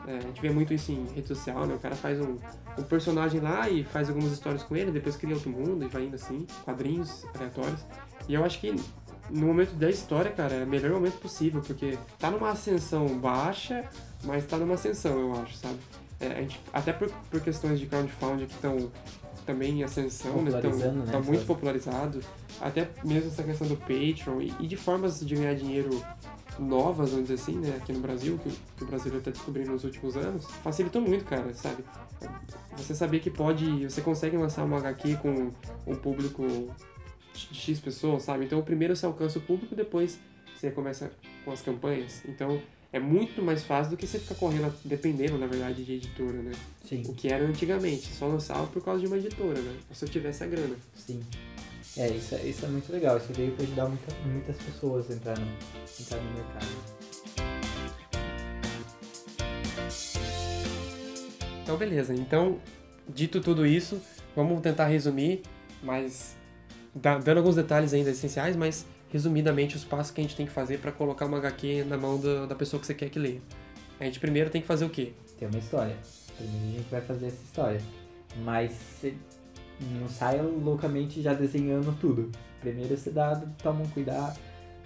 É, 0.07 0.19
a 0.19 0.21
gente 0.21 0.41
vê 0.41 0.49
muito 0.49 0.73
isso 0.73 0.93
em 0.93 1.07
rede 1.13 1.27
social, 1.27 1.67
né? 1.67 1.75
O 1.75 1.79
cara 1.81 1.97
faz 1.97 2.21
um, 2.21 2.37
um 2.79 2.83
personagem 2.85 3.41
lá 3.41 3.69
e 3.69 3.83
faz 3.83 4.09
algumas 4.09 4.31
histórias 4.31 4.63
com 4.63 4.77
ele, 4.77 4.93
depois 4.93 5.17
cria 5.17 5.35
outro 5.35 5.51
mundo 5.51 5.85
e 5.85 5.89
vai 5.89 6.05
indo 6.05 6.15
assim, 6.15 6.47
quadrinhos 6.65 7.27
aleatórios. 7.35 7.85
E 8.29 8.35
eu 8.35 8.45
acho 8.45 8.61
que 8.61 8.77
no 9.31 9.47
momento 9.47 9.73
da 9.75 9.89
história, 9.91 10.31
cara, 10.31 10.55
é 10.55 10.65
o 10.65 10.67
melhor 10.67 10.91
momento 10.93 11.19
possível, 11.19 11.61
porque 11.61 11.99
tá 12.19 12.31
numa 12.31 12.51
ascensão 12.51 13.07
baixa, 13.19 13.85
mas 14.25 14.45
tá 14.47 14.57
numa 14.57 14.75
ascensão, 14.75 15.19
eu 15.19 15.33
acho, 15.43 15.55
sabe? 15.57 15.77
É, 16.21 16.27
a 16.29 16.41
gente, 16.41 16.61
até 16.73 16.93
por, 16.93 17.09
por 17.31 17.41
questões 17.41 17.79
de 17.79 17.87
crowdfunding 17.87 18.47
que 18.47 18.55
estão 18.55 18.91
também 19.47 19.81
em 19.81 19.85
ascensão, 19.85 20.33
né? 20.43 20.51
Né, 20.97 21.03
tá 21.13 21.19
muito 21.21 21.47
popularizado. 21.47 22.21
Até 22.61 22.89
mesmo 23.05 23.31
essa 23.31 23.43
questão 23.43 23.67
do 23.69 23.77
Patreon 23.77 24.41
e, 24.41 24.53
e 24.61 24.67
de 24.67 24.77
formas 24.77 25.21
de 25.21 25.35
ganhar 25.35 25.55
dinheiro 25.55 25.91
novas, 26.59 27.11
vamos 27.11 27.29
dizer 27.29 27.41
assim, 27.41 27.57
né, 27.59 27.77
aqui 27.81 27.93
no 27.93 28.01
Brasil, 28.01 28.37
que, 28.43 28.49
o- 28.49 28.53
que 28.77 28.83
o 28.83 28.87
Brasil 28.89 29.17
está 29.17 29.31
descobrindo 29.31 29.71
nos 29.71 29.85
últimos 29.85 30.17
anos, 30.17 30.45
facilitou 30.65 31.01
muito, 31.01 31.25
cara, 31.25 31.55
sabe? 31.55 31.85
Você 32.77 32.95
saber 32.97 33.21
que 33.21 33.31
pode, 33.31 33.85
você 33.89 34.01
consegue 34.01 34.37
lançar 34.37 34.65
uma 34.65 34.77
HQ 34.79 35.17
com 35.23 35.53
um 35.87 35.95
público 35.95 36.45
X 37.53 37.79
pessoas, 37.81 38.23
sabe? 38.25 38.45
Então, 38.45 38.61
primeiro 38.63 38.95
você 38.97 39.07
alcança 39.07 39.39
o 39.39 39.43
público, 39.43 39.75
depois 39.75 40.19
você 40.57 40.71
começa 40.71 41.11
com 41.45 41.53
as 41.53 41.61
campanhas. 41.63 42.23
Então, 42.27 42.61
é 42.93 42.99
muito 42.99 43.43
mais 43.43 43.63
fácil 43.65 43.91
do 43.93 43.97
que 43.97 44.07
você 44.07 44.19
ficar 44.19 44.35
correndo, 44.37 44.73
dependendo, 44.85 45.37
na 45.39 45.47
verdade, 45.47 45.85
de 45.85 45.93
editora, 45.95 46.39
né? 46.43 46.53
Sim, 46.85 47.03
O 47.07 47.15
que 47.15 47.29
era 47.29 47.45
antigamente, 47.45 48.07
só 48.15 48.27
lançava 48.27 48.67
por 48.67 48.83
causa 48.83 49.01
de 49.01 49.07
uma 49.07 49.19
editora, 49.19 49.61
né? 49.61 49.77
Ou 49.89 49.95
se 49.95 50.05
eu 50.05 50.09
tivesse 50.09 50.43
a 50.45 50.47
grana. 50.47 50.75
sim. 50.95 51.23
É, 51.97 52.09
isso, 52.11 52.35
é- 52.37 52.43
isso 52.43 52.65
é 52.65 52.69
muito 52.69 52.93
legal. 52.93 53.17
Isso 53.17 53.33
veio 53.33 53.51
pra 53.53 53.65
ajudar 53.65 53.89
muita, 53.89 54.15
muitas 54.25 54.57
pessoas 54.59 55.11
a 55.11 55.15
entrar 55.15 55.37
no, 55.39 55.47
entrar 56.01 56.21
no 56.21 56.31
mercado. 56.33 57.79
Então, 61.63 61.77
beleza. 61.77 62.15
Então, 62.15 62.59
dito 63.09 63.41
tudo 63.41 63.67
isso, 63.67 64.01
vamos 64.37 64.61
tentar 64.61 64.87
resumir, 64.87 65.43
mas 65.83 66.37
dando 67.01 67.39
alguns 67.39 67.57
detalhes 67.57 67.93
ainda 67.93 68.11
essenciais, 68.11 68.57
mas 68.57 68.87
resumidamente 69.11 69.77
os 69.77 69.85
passos 69.85 70.13
que 70.13 70.21
a 70.21 70.25
gente 70.25 70.37
tem 70.37 70.47
que 70.47 70.53
fazer 70.53 70.79
para 70.79 70.93
colocar 70.93 71.27
uma 71.27 71.39
HQ 71.39 71.85
na 71.85 71.97
mão 71.97 72.21
da, 72.21 72.47
da 72.47 72.55
pessoa 72.55 72.81
que 72.81 72.87
você 72.87 72.95
quer 72.95 73.09
que 73.09 73.19
leia. 73.19 73.41
A 73.99 74.05
gente 74.05 74.21
primeiro 74.21 74.51
tem 74.51 74.61
que 74.61 74.67
fazer 74.67 74.85
o 74.85 74.91
quê? 74.91 75.13
Tem 75.39 75.49
uma 75.49 75.59
história. 75.59 75.97
Primeiro 76.37 76.67
a 76.67 76.79
gente 76.79 76.91
vai 76.91 77.01
fazer 77.01 77.27
essa 77.27 77.43
história. 77.43 77.81
Mas 78.45 78.73
você 78.73 79.15
não 80.01 80.09
saia 80.09 80.43
loucamente 80.43 81.23
já 81.23 81.33
desenhando 81.33 81.97
tudo. 82.01 82.31
Primeiro 82.61 82.97
você 82.97 83.11
dá, 83.11 83.37
toma 83.63 83.83
um 83.83 83.89
cuidado, 83.89 84.39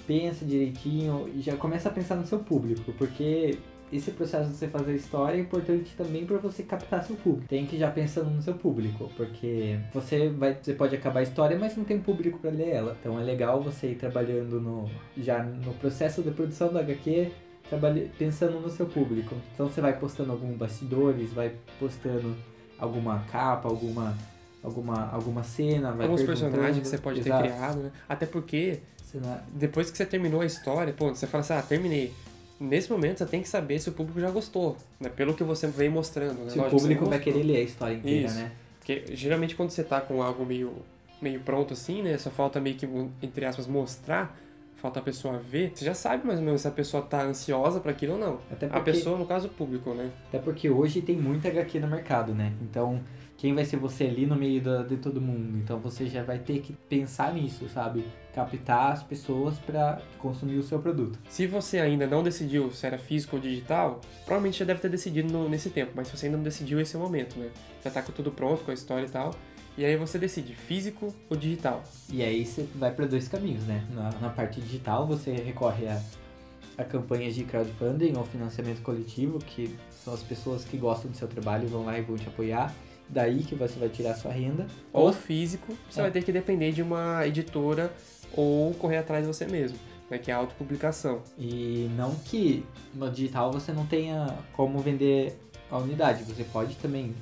pensa 0.07 0.45
direitinho 0.45 1.31
e 1.35 1.41
já 1.41 1.57
começa 1.57 1.89
a 1.89 1.93
pensar 1.93 2.17
no 2.17 2.27
seu 2.27 2.39
público, 2.39 2.93
porque 2.93 3.59
esse 3.93 4.11
processo 4.13 4.51
de 4.51 4.57
você 4.57 4.69
fazer 4.69 4.93
a 4.93 4.95
história 4.95 5.37
é 5.37 5.41
importante 5.41 5.95
também 5.97 6.25
para 6.25 6.39
você 6.39 6.63
captar 6.63 7.05
seu 7.05 7.17
público. 7.17 7.49
Tem 7.49 7.67
que 7.67 7.77
ir 7.77 7.81
já 7.81 7.91
pensando 7.91 8.31
no 8.31 8.41
seu 8.41 8.55
público, 8.55 9.11
porque 9.17 9.79
você 9.93 10.29
vai, 10.31 10.57
você 10.61 10.73
pode 10.73 10.97
acabar 10.97 11.21
a 11.21 11.23
história, 11.23 11.59
mas 11.59 11.77
não 11.77 11.85
tem 11.85 12.01
público 12.01 12.39
para 12.39 12.51
ler 12.51 12.71
ela. 12.71 12.97
Então 12.99 13.21
é 13.21 13.23
legal 13.23 13.63
você 13.63 13.89
ir 13.89 13.97
trabalhando 13.97 14.61
no 14.61 14.91
já 15.17 15.43
no 15.43 15.75
processo 15.75 16.23
de 16.23 16.31
produção 16.31 16.73
da 16.73 16.81
HQ 16.81 17.31
trabalha, 17.69 18.11
pensando 18.19 18.61
no 18.61 18.71
seu 18.71 18.87
público. 18.87 19.35
Então 19.55 19.69
você 19.69 19.81
vai 19.81 19.99
postando 19.99 20.33
alguns 20.33 20.57
bastidores, 20.57 21.33
vai 21.33 21.53
postando 21.79 22.35
alguma 22.79 23.21
capa, 23.31 23.69
alguma 23.69 24.17
alguma 24.63 25.11
alguma 25.11 25.43
cena, 25.43 25.93
vai 25.93 26.07
Alguns 26.07 26.23
personagens 26.23 26.81
que 26.81 26.89
você 26.89 26.99
pode 26.99 27.21
Exato. 27.21 27.43
ter 27.43 27.49
criado, 27.51 27.79
né? 27.79 27.93
Até 28.09 28.27
porque, 28.27 28.81
depois 29.53 29.91
que 29.91 29.97
você 29.97 30.07
terminou 30.07 30.41
a 30.41 30.47
história, 30.47 30.93
pô, 30.93 31.09
você 31.09 31.27
fala 31.27 31.43
assim, 31.43 31.55
ah, 31.55 31.63
terminei. 31.63 32.13
Nesse 32.63 32.91
momento 32.93 33.19
você 33.19 33.27
tem 33.27 33.43
que 33.43 33.49
saber 33.49 33.81
se 33.81 33.89
o 33.89 33.93
público 33.93 34.21
já 34.21 34.31
gostou, 34.31 34.77
né? 35.01 35.09
Pelo 35.09 35.35
que 35.35 35.43
você 35.43 35.67
vem 35.67 35.89
mostrando, 35.89 36.45
né? 36.45 36.51
Se 36.51 36.59
o 36.59 36.63
Lógico, 36.63 36.79
você 36.79 36.89
público 36.89 37.07
vai 37.07 37.19
querer 37.19 37.43
ler 37.43 37.57
a 37.57 37.63
história 37.63 37.95
inteira, 37.95 38.27
Isso. 38.29 38.37
né? 38.37 38.53
Porque 38.79 39.05
geralmente 39.17 39.57
quando 39.57 39.71
você 39.71 39.83
tá 39.83 40.01
com 40.01 40.23
algo 40.23 40.47
meio, 40.47 40.73
meio 41.21 41.41
pronto 41.41 41.73
assim, 41.73 42.03
né? 42.03 42.17
Só 42.19 42.31
falta 42.31 42.61
meio 42.61 42.77
que, 42.77 42.87
entre 43.21 43.45
aspas, 43.45 43.67
mostrar. 43.67 44.39
Falta 44.83 44.99
a 44.99 45.03
pessoa 45.03 45.39
ver, 45.39 45.71
você 45.75 45.85
já 45.85 45.95
sabe 45.95 46.27
mais 46.27 46.41
ou 46.41 46.45
menos 46.45 46.61
se 46.61 46.69
a 46.69 46.71
pessoa 46.73 47.03
tá 47.05 47.23
ansiosa 47.23 47.79
para 47.81 47.93
aquilo 47.93 48.15
ou 48.15 48.19
não. 48.19 48.39
Até 48.51 48.67
A 48.67 48.71
porque, 48.71 48.91
pessoa, 48.91 49.17
no 49.17 49.25
caso, 49.25 49.47
o 49.47 49.51
público, 49.51 49.95
né? 49.95 50.11
até 50.29 50.39
porque 50.39 50.69
hoje 50.69 51.01
tem 51.01 51.17
muita 51.17 51.49
HQ 51.49 51.79
no 51.79 51.87
mercado, 51.87 52.35
né? 52.35 52.53
Então, 52.61 53.01
quem 53.37 53.55
vai 53.55 53.65
ser 53.65 53.77
você 53.77 54.05
ali 54.05 54.27
no 54.27 54.35
meio 54.37 54.61
da, 54.61 54.83
de 54.83 54.97
todo 54.97 55.21
mundo? 55.21 55.57
Então, 55.59 55.79
você 55.79 56.07
já 56.07 56.23
vai 56.25 56.39
ter 56.41 56.61
que 56.61 56.73
pensar 56.89 57.33
nisso, 57.33 57.69
sabe? 57.69 58.05
Captar 58.35 58.93
as 58.93 59.03
pessoas 59.03 59.59
para 59.59 60.01
consumir 60.19 60.57
o 60.59 60.63
seu 60.63 60.79
produto. 60.81 61.19
Se 61.29 61.47
você 61.47 61.79
ainda 61.79 62.07
não 62.07 62.23
decidiu 62.23 62.71
se 62.73 62.85
era 62.87 62.99
físico 62.99 63.37
ou 63.37 63.43
digital, 63.43 64.01
provavelmente 64.25 64.59
já 64.59 64.65
deve 64.65 64.81
ter 64.81 64.89
decidido 64.89 65.33
no- 65.33 65.49
nesse 65.49 65.71
tempo, 65.71 65.93
mas 65.95 66.09
se 66.09 66.17
você 66.17 66.27
ainda 66.27 66.39
não 66.39 66.45
decidiu, 66.45 66.81
esse 66.81 66.97
é 66.97 66.99
o 66.99 67.03
momento, 67.03 67.39
né? 67.39 67.51
Já 67.85 67.91
tá 67.91 68.03
com 68.03 68.11
tudo 68.13 68.31
pronto, 68.31 68.65
com 68.65 68.71
a 68.71 68.75
história 68.75 69.07
e 69.07 69.11
tal. 69.11 69.33
E 69.77 69.85
aí 69.85 69.97
você 69.97 70.19
decide, 70.19 70.55
físico 70.55 71.15
ou 71.31 71.37
digital. 71.37 71.83
E 72.11 72.23
aí 72.23 72.45
você 72.45 72.67
vai 72.75 72.93
para 72.93 73.07
dois 73.07 73.27
caminhos, 73.29 73.65
né? 73.65 73.83
Na, 73.91 74.11
na 74.21 74.29
parte 74.29 74.61
digital, 74.61 75.07
você 75.07 75.33
recorre 75.33 75.87
a, 75.89 76.01
a 76.77 76.85
campanhas 76.85 77.35
de 77.35 77.45
crowdfunding 77.45 78.15
ou 78.17 78.25
financiamento 78.25 78.83
coletivo, 78.83 79.39
que 79.39 79.75
são 79.91 80.13
as 80.13 80.23
pessoas 80.23 80.65
que 80.65 80.77
gostam 80.77 81.11
do 81.11 81.17
seu 81.17 81.27
trabalho 81.27 81.69
vão 81.69 81.85
lá 81.87 81.99
e 81.99 82.03
vão 82.03 82.17
te 82.17 82.29
apoiar. 82.29 82.75
Daí 83.09 83.43
que 83.43 83.55
você 83.55 83.79
vai 83.79 83.89
tirar 83.89 84.15
sua 84.15 84.31
renda. 84.33 84.67
Ou 84.93 85.13
físico, 85.13 85.75
você 85.91 86.01
É. 86.01 86.03
vai 86.03 86.11
ter 86.13 86.23
que 86.23 86.33
depender 86.33 86.73
de 86.73 86.83
uma 86.83 87.27
editora 87.27 87.93
ou 88.35 88.73
correr 88.75 88.99
atrás 88.99 89.27
de 89.27 89.33
você 89.33 89.47
mesmo, 89.47 89.79
né? 90.11 90.19
Que 90.19 90.31
é 90.31 90.35
a 90.35 90.37
autopublicação. 90.39 91.23
E 91.39 91.91
não 91.97 92.15
que 92.15 92.65
no 92.95 93.11
digital 93.11 93.51
você 93.51 93.73
não 93.73 93.87
tenha 93.87 94.39
como 94.53 94.79
vender 94.81 95.35
a 95.71 95.79
unidade. 95.79 96.25
Você 96.25 96.45
pode 96.45 96.77
também 96.77 97.15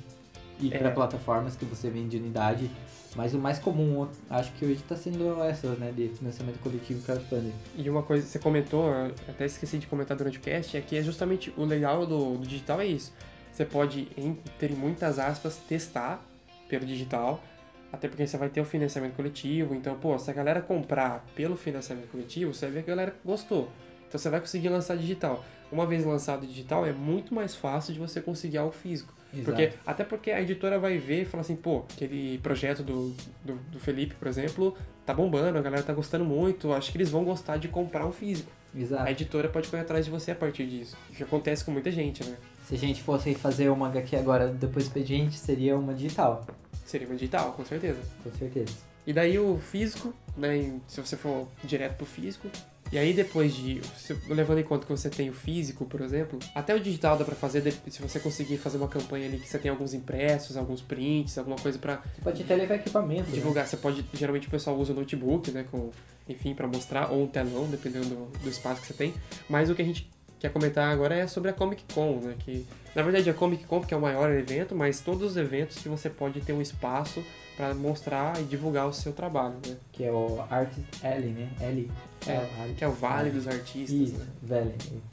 ir 0.67 0.73
É. 0.73 0.77
para 0.77 0.91
plataformas 0.91 1.55
que 1.55 1.65
você 1.65 1.89
vende 1.89 2.17
unidade. 2.17 2.69
Mas 3.15 3.33
o 3.33 3.37
mais 3.39 3.59
comum, 3.59 4.07
acho 4.29 4.53
que 4.53 4.63
hoje 4.63 4.75
está 4.75 4.95
sendo 4.95 5.41
essas, 5.43 5.77
né? 5.77 5.91
De 5.95 6.07
financiamento 6.09 6.59
coletivo 6.59 6.99
e 6.99 7.03
crowdfunding. 7.03 7.53
E 7.75 7.89
uma 7.89 8.03
coisa 8.03 8.25
que 8.25 8.31
você 8.31 8.39
comentou, 8.39 8.89
até 9.27 9.45
esqueci 9.45 9.77
de 9.77 9.87
comentar 9.87 10.15
durante 10.15 10.37
o 10.37 10.41
cast, 10.41 10.77
é 10.77 10.81
que 10.81 10.95
é 10.95 11.03
justamente 11.03 11.53
o 11.57 11.65
legal 11.65 12.05
do, 12.05 12.37
do 12.37 12.47
digital 12.47 12.79
é 12.79 12.85
isso. 12.85 13.13
Você 13.51 13.65
pode, 13.65 14.07
em, 14.17 14.37
ter 14.57 14.71
muitas 14.71 15.19
aspas, 15.19 15.57
testar 15.57 16.23
pelo 16.69 16.85
digital, 16.85 17.43
até 17.91 18.07
porque 18.07 18.25
você 18.25 18.37
vai 18.37 18.47
ter 18.47 18.61
o 18.61 18.65
financiamento 18.65 19.13
coletivo. 19.13 19.75
Então, 19.75 19.95
pô, 19.95 20.17
se 20.17 20.31
a 20.31 20.33
galera 20.33 20.61
comprar 20.61 21.25
pelo 21.35 21.57
financiamento 21.57 22.07
coletivo, 22.09 22.53
você 22.53 22.67
vai 22.67 22.75
ver 22.75 22.83
que 22.83 22.91
a 22.91 22.95
galera 22.95 23.15
gostou. 23.25 23.69
Então 24.07 24.17
você 24.17 24.29
vai 24.29 24.39
conseguir 24.39 24.69
lançar 24.69 24.95
digital. 24.95 25.43
Uma 25.69 25.85
vez 25.85 26.05
lançado 26.05 26.47
digital, 26.47 26.85
é 26.85 26.93
muito 26.93 27.35
mais 27.35 27.55
fácil 27.55 27.93
de 27.93 27.99
você 27.99 28.21
conseguir 28.21 28.57
algo 28.57 28.71
físico. 28.73 29.13
Porque, 29.43 29.71
até 29.85 30.03
porque 30.03 30.31
a 30.31 30.41
editora 30.41 30.77
vai 30.77 30.97
ver 30.97 31.21
e 31.21 31.25
falar 31.25 31.41
assim, 31.41 31.55
pô, 31.55 31.83
aquele 31.93 32.37
projeto 32.39 32.83
do, 32.83 33.15
do, 33.43 33.53
do 33.71 33.79
Felipe, 33.79 34.15
por 34.15 34.27
exemplo, 34.27 34.77
tá 35.05 35.13
bombando, 35.13 35.57
a 35.57 35.61
galera 35.61 35.83
tá 35.83 35.93
gostando 35.93 36.25
muito, 36.25 36.73
acho 36.73 36.91
que 36.91 36.97
eles 36.97 37.09
vão 37.09 37.23
gostar 37.23 37.57
de 37.57 37.67
comprar 37.67 38.05
um 38.05 38.11
físico. 38.11 38.51
Exato. 38.75 39.03
A 39.03 39.11
editora 39.11 39.49
pode 39.49 39.67
correr 39.69 39.81
atrás 39.83 40.05
de 40.05 40.11
você 40.11 40.31
a 40.31 40.35
partir 40.35 40.65
disso. 40.65 40.97
O 41.09 41.13
que 41.13 41.23
acontece 41.23 41.63
com 41.63 41.71
muita 41.71 41.91
gente, 41.91 42.23
né? 42.23 42.35
Se 42.67 42.75
a 42.75 42.77
gente 42.77 43.01
fosse 43.01 43.33
fazer 43.35 43.69
uma 43.69 43.87
HQ 43.87 44.15
agora 44.15 44.47
depois 44.47 44.85
do 44.85 44.87
expediente, 44.87 45.37
seria 45.37 45.77
uma 45.77 45.93
digital, 45.93 46.45
Seria 46.85 47.07
uma 47.07 47.15
digital, 47.15 47.53
com 47.53 47.63
certeza. 47.63 47.99
com 48.23 48.31
certeza. 48.31 48.73
E 49.05 49.13
daí 49.13 49.39
o 49.39 49.57
físico, 49.57 50.13
né, 50.37 50.79
se 50.87 51.01
você 51.01 51.15
for 51.17 51.47
direto 51.63 51.95
pro 51.95 52.05
físico, 52.05 52.47
e 52.91 52.97
aí 52.97 53.13
depois 53.13 53.53
de, 53.53 53.81
levando 54.27 54.59
em 54.59 54.63
conta 54.63 54.85
que 54.85 54.91
você 54.91 55.09
tem 55.09 55.29
o 55.29 55.33
físico, 55.33 55.85
por 55.85 56.01
exemplo, 56.01 56.37
até 56.53 56.75
o 56.75 56.79
digital 56.79 57.17
dá 57.17 57.23
pra 57.23 57.35
fazer, 57.35 57.71
se 57.87 58.01
você 58.01 58.19
conseguir 58.19 58.57
fazer 58.57 58.77
uma 58.77 58.87
campanha 58.87 59.27
ali 59.27 59.39
que 59.39 59.47
você 59.47 59.57
tem 59.57 59.71
alguns 59.71 59.93
impressos, 59.93 60.57
alguns 60.57 60.81
prints, 60.81 61.37
alguma 61.37 61.55
coisa 61.55 61.79
pra 61.79 62.01
Você 62.15 62.21
pode 62.21 62.43
até 62.43 62.55
levar 62.55 62.75
equipamento. 62.75 63.29
né? 63.29 63.35
divulgar. 63.35 63.65
Você 63.65 63.77
pode, 63.77 64.05
geralmente 64.13 64.47
o 64.47 64.51
pessoal 64.51 64.77
usa 64.77 64.91
o 64.91 64.95
notebook, 64.95 65.51
né, 65.51 65.65
com, 65.71 65.89
enfim, 66.27 66.53
pra 66.53 66.67
mostrar, 66.67 67.11
ou 67.11 67.23
um 67.23 67.27
telão, 67.27 67.67
dependendo 67.69 68.07
do, 68.07 68.39
do 68.39 68.49
espaço 68.49 68.81
que 68.81 68.87
você 68.87 68.93
tem. 68.93 69.13
Mas 69.49 69.69
o 69.69 69.75
que 69.75 69.81
a 69.81 69.85
gente 69.85 70.09
quer 70.39 70.51
comentar 70.51 70.91
agora 70.91 71.15
é 71.15 71.27
sobre 71.27 71.49
a 71.49 71.53
Comic 71.53 71.83
Con, 71.93 72.19
né, 72.21 72.35
que 72.39 72.65
na 72.95 73.03
verdade 73.03 73.29
a 73.29 73.33
Comic 73.33 73.63
Con 73.65 73.79
porque 73.79 73.93
é 73.93 73.97
o 73.97 74.01
maior 74.01 74.31
evento, 74.31 74.75
mas 74.75 74.99
todos 74.99 75.31
os 75.31 75.37
eventos 75.37 75.77
que 75.77 75.87
você 75.87 76.09
pode 76.09 76.41
ter 76.41 76.51
um 76.51 76.61
espaço 76.61 77.23
pra 77.61 77.75
mostrar 77.75 78.41
e 78.41 78.43
divulgar 78.43 78.87
o 78.87 78.93
seu 78.93 79.13
trabalho, 79.13 79.53
né, 79.67 79.75
Que 79.91 80.03
é 80.05 80.11
o 80.11 80.43
Artist 80.49 81.05
Alley, 81.05 81.29
né? 81.29 81.49
Alley. 81.61 81.91
É, 82.25 82.37
Alley. 82.59 82.73
que 82.75 82.83
é 82.83 82.87
o 82.87 82.91
Vale 82.91 83.29
dos 83.29 83.47
Artistas, 83.47 83.91
Isso, 84.09 84.17
né. 84.17 84.25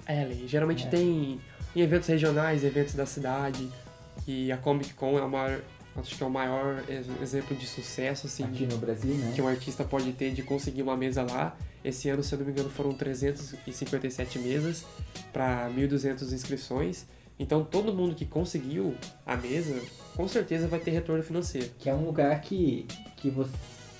Valley. 0.06 0.48
Geralmente 0.48 0.86
É. 0.86 0.88
tem 0.88 1.38
em 1.76 1.80
eventos 1.82 2.08
regionais, 2.08 2.64
eventos 2.64 2.94
da 2.94 3.04
cidade, 3.04 3.68
e 4.26 4.50
a 4.50 4.56
Comic 4.56 4.94
Con 4.94 5.18
é 5.18 5.22
o 5.22 5.28
maior, 5.28 5.60
acho 5.96 6.16
que 6.16 6.22
é 6.22 6.26
o 6.26 6.30
maior 6.30 6.82
ex- 6.88 7.06
exemplo 7.20 7.54
de 7.54 7.66
sucesso, 7.66 8.26
assim, 8.26 8.44
Aqui 8.44 8.64
no 8.66 8.78
Brasil, 8.78 9.14
né? 9.14 9.32
que 9.34 9.42
um 9.42 9.46
artista 9.48 9.84
pode 9.84 10.10
ter 10.12 10.32
de 10.32 10.42
conseguir 10.42 10.80
uma 10.80 10.96
mesa 10.96 11.22
lá. 11.22 11.54
Esse 11.84 12.08
ano, 12.08 12.22
se 12.22 12.34
eu 12.34 12.38
não 12.38 12.46
me 12.46 12.52
engano, 12.52 12.70
foram 12.70 12.92
357 12.94 14.38
mesas 14.38 14.86
para 15.34 15.68
1.200 15.70 16.32
inscrições. 16.32 17.06
Então, 17.38 17.64
todo 17.64 17.92
mundo 17.94 18.14
que 18.14 18.24
conseguiu 18.26 18.94
a 19.24 19.36
mesa, 19.36 19.80
com 20.16 20.26
certeza 20.26 20.66
vai 20.66 20.80
ter 20.80 20.90
retorno 20.90 21.22
financeiro. 21.22 21.70
Que 21.78 21.88
é 21.88 21.94
um 21.94 22.04
lugar 22.04 22.40
que, 22.40 22.86
que 23.16 23.30
você 23.30 23.52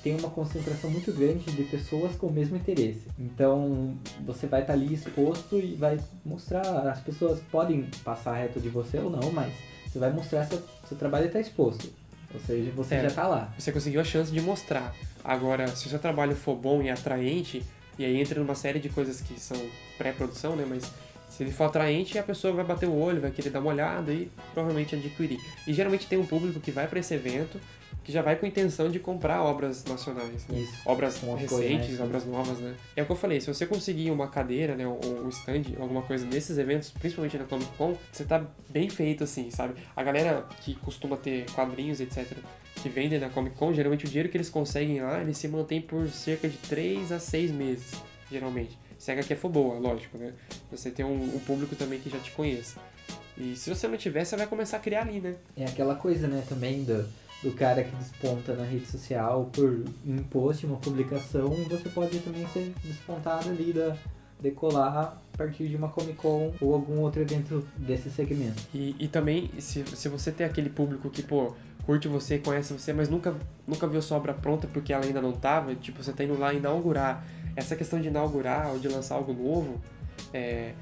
tem 0.03 0.17
uma 0.17 0.31
concentração 0.31 0.91
muito 0.91 1.13
grande 1.13 1.45
de 1.53 1.63
pessoas 1.65 2.15
com 2.17 2.27
o 2.29 2.33
mesmo 2.33 2.57
interesse. 2.57 3.03
Então, 3.19 3.97
você 4.25 4.47
vai 4.47 4.63
estar 4.63 4.73
ali 4.73 4.93
exposto 4.95 5.57
e 5.59 5.75
vai 5.75 5.99
mostrar. 6.25 6.63
As 6.89 7.01
pessoas 7.01 7.41
podem 7.51 7.89
passar 8.05 8.35
reto 8.35 8.61
de 8.61 8.69
você 8.69 8.99
ou 8.99 9.11
não, 9.11 9.31
mas 9.33 9.53
você 9.87 9.99
vai 9.99 10.13
mostrar 10.13 10.45
seu, 10.45 10.61
seu 10.89 10.97
trabalho 10.97 11.27
está 11.27 11.41
exposto. 11.41 11.89
Ou 12.35 12.41
seja, 12.41 12.71
você 12.73 12.97
É. 12.97 13.03
já 13.03 13.09
está 13.09 13.27
lá. 13.27 13.55
Você 13.59 13.73
conseguiu 13.73 14.01
a 14.01 14.05
chance 14.05 14.31
de 14.31 14.41
mostrar. 14.41 14.95
Agora, 15.25 15.67
se 15.69 15.87
o 15.87 15.91
seu 15.91 15.99
trabalho 15.99 16.35
for 16.37 16.55
bom 16.57 16.83
e 16.83 16.91
atraente, 16.91 17.63
e 17.99 18.05
aí 18.05 18.21
entra 18.21 18.39
numa 18.41 18.55
série 18.55 18.79
de 18.79 18.89
coisas 18.89 19.21
que 19.21 19.39
são 19.41 19.57
pré-produção, 19.97 20.55
né? 20.55 20.65
Mas 20.69 20.85
se 21.39 21.45
ele 21.45 21.53
for 21.53 21.67
atraente, 21.67 22.19
a 22.19 22.23
pessoa 22.25 22.53
vai 22.53 22.65
bater 22.65 22.89
o 22.89 22.99
olho, 22.99 23.21
vai 23.21 23.31
querer 23.31 23.51
dar 23.51 23.61
uma 23.61 23.71
olhada 23.71 24.13
e 24.13 24.29
provavelmente 24.53 24.97
adquirir. 24.97 25.39
E 25.69 25.73
geralmente 25.73 26.05
tem 26.09 26.19
um 26.19 26.27
público 26.27 26.59
que 26.59 26.73
vai 26.73 26.89
para 26.89 26.99
esse 26.99 27.15
evento 27.15 27.61
que 28.03 28.11
já 28.11 28.23
vai 28.23 28.35
com 28.35 28.45
a 28.45 28.49
intenção 28.49 28.91
de 28.91 28.99
comprar 28.99 29.41
obras 29.41 29.85
nacionais, 29.85 30.49
né? 30.49 30.59
Isso. 30.59 30.73
Obras 30.85 31.21
recentes, 31.21 31.49
coisas, 31.49 31.99
né? 32.01 32.05
obras 32.05 32.27
novas, 32.27 32.59
né? 32.59 32.75
É 32.97 33.03
o 33.03 33.07
que 33.07 33.13
eu 33.13 33.17
falei, 33.17 33.41
se 33.41 33.47
você 33.47 33.67
conseguir 33.67 34.11
uma 34.11 34.27
cadeira, 34.27 34.75
né, 34.75 34.85
ou 34.85 34.99
um 35.25 35.29
stand, 35.29 35.63
alguma 35.79 36.03
coisa 36.03 36.27
nesses 36.27 36.59
eventos, 36.59 36.91
principalmente 36.91 37.39
na 37.39 37.45
Comic 37.45 37.71
Con, 37.77 37.97
você 38.11 38.25
tá 38.25 38.45
bem 38.69 38.91
feito 38.91 39.23
assim, 39.23 39.49
sabe? 39.53 39.75
A 39.95 40.03
galera 40.03 40.45
que 40.63 40.75
costuma 40.75 41.17
ter 41.17 41.49
quadrinhos, 41.53 42.01
etc., 42.01 42.37
que 42.83 42.89
vendem 42.89 43.21
na 43.21 43.29
Comic 43.29 43.55
Con, 43.55 43.73
geralmente 43.73 44.07
o 44.07 44.09
dinheiro 44.09 44.29
que 44.29 44.37
eles 44.37 44.51
conseguem 44.51 45.01
lá, 45.01 45.21
ele 45.21 45.35
se 45.35 45.47
mantém 45.47 45.81
por 45.81 46.09
cerca 46.09 46.49
de 46.49 46.57
3 46.57 47.13
a 47.13 47.21
6 47.21 47.53
meses, 47.53 47.93
geralmente. 48.29 48.77
Se 48.99 49.11
a 49.11 49.15
HQ 49.15 49.37
for 49.37 49.49
boa, 49.49 49.79
lógico, 49.79 50.19
né? 50.19 50.33
Você 50.71 50.91
tem 50.91 51.05
um, 51.05 51.37
um 51.37 51.39
público 51.41 51.77
também 51.77 52.01
que 52.01 52.11
já 52.11 52.19
te 52.19 52.33
conheça. 52.33 52.81
E 53.37 53.55
se 53.55 53.71
você 53.71 53.87
não 53.87 53.97
tiver, 53.97 54.25
você 54.25 54.37
vai 54.37 54.47
começar 54.47 54.79
a 54.79 54.81
criar 54.81 55.03
ali, 55.03 55.21
né? 55.21 55.37
É 55.57 55.65
aquela 55.65 55.95
coisa, 55.95 56.27
né, 56.27 56.43
também 56.49 56.83
do, 56.83 57.09
do 57.43 57.53
cara 57.53 57.85
que 57.85 57.95
desponta 57.95 58.55
na 58.55 58.65
rede 58.65 58.87
social 58.87 59.49
por 59.53 59.85
um 60.05 60.19
post, 60.25 60.67
uma 60.67 60.79
publicação, 60.79 61.49
você 61.49 61.89
pode 61.89 62.19
também 62.19 62.47
ser 62.49 62.75
despontado 62.83 63.49
ali 63.49 63.73
da 63.73 63.97
decolar 64.41 65.19
a 65.35 65.37
partir 65.37 65.69
de 65.69 65.77
uma 65.77 65.89
Comic 65.89 66.15
Con 66.15 66.53
ou 66.61 66.75
algum 66.75 67.01
outro 67.01 67.21
evento 67.21 67.67
desse 67.77 68.11
segmento. 68.11 68.63
E, 68.73 68.95
e 68.99 69.09
também, 69.09 69.51
se, 69.59 69.85
se 69.85 70.09
você 70.09 70.31
tem 70.31 70.47
aquele 70.47 70.71
público 70.71 71.11
que, 71.11 71.23
pô, 71.23 71.55
curte 71.89 72.07
você, 72.07 72.37
conhece 72.37 72.71
você, 72.75 72.93
mas 72.93 73.09
nunca, 73.09 73.35
nunca 73.67 73.87
viu 73.87 74.03
sua 74.03 74.19
obra 74.19 74.35
pronta 74.35 74.69
porque 74.71 74.93
ela 74.93 75.07
ainda 75.07 75.23
não 75.23 75.33
tava, 75.33 75.75
tipo, 75.75 76.03
você 76.03 76.13
tá 76.13 76.23
indo 76.23 76.39
lá 76.39 76.53
inaugurar. 76.53 77.25
Essa 77.57 77.75
questão 77.75 77.99
de 77.99 78.09
inaugurar 78.09 78.69
ou 78.73 78.79
de 78.79 78.89
lançar 78.89 79.15
algo 79.15 79.33
novo, 79.33 79.81
é, 80.35 80.75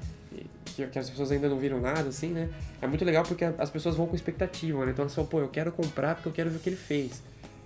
que, 0.65 0.85
que 0.85 0.99
as 0.99 1.09
pessoas 1.09 1.31
ainda 1.31 1.47
não 1.47 1.57
viram 1.59 1.79
nada, 1.79 2.09
assim, 2.09 2.27
né? 2.27 2.49
É 2.81 2.87
muito 2.87 3.05
legal 3.05 3.23
porque 3.23 3.45
as 3.45 3.69
pessoas 3.69 3.95
vão 3.95 4.05
com 4.05 4.17
expectativa, 4.17 4.85
né? 4.85 4.91
Então 4.91 5.03
elas 5.03 5.15
falam, 5.15 5.29
pô, 5.29 5.39
eu 5.39 5.47
quero 5.47 5.71
comprar 5.71 6.15
porque 6.15 6.27
eu 6.27 6.33
quero 6.33 6.49
ver 6.49 6.57
o 6.57 6.59
que 6.59 6.67
ele 6.67 6.75
fez. 6.75 7.23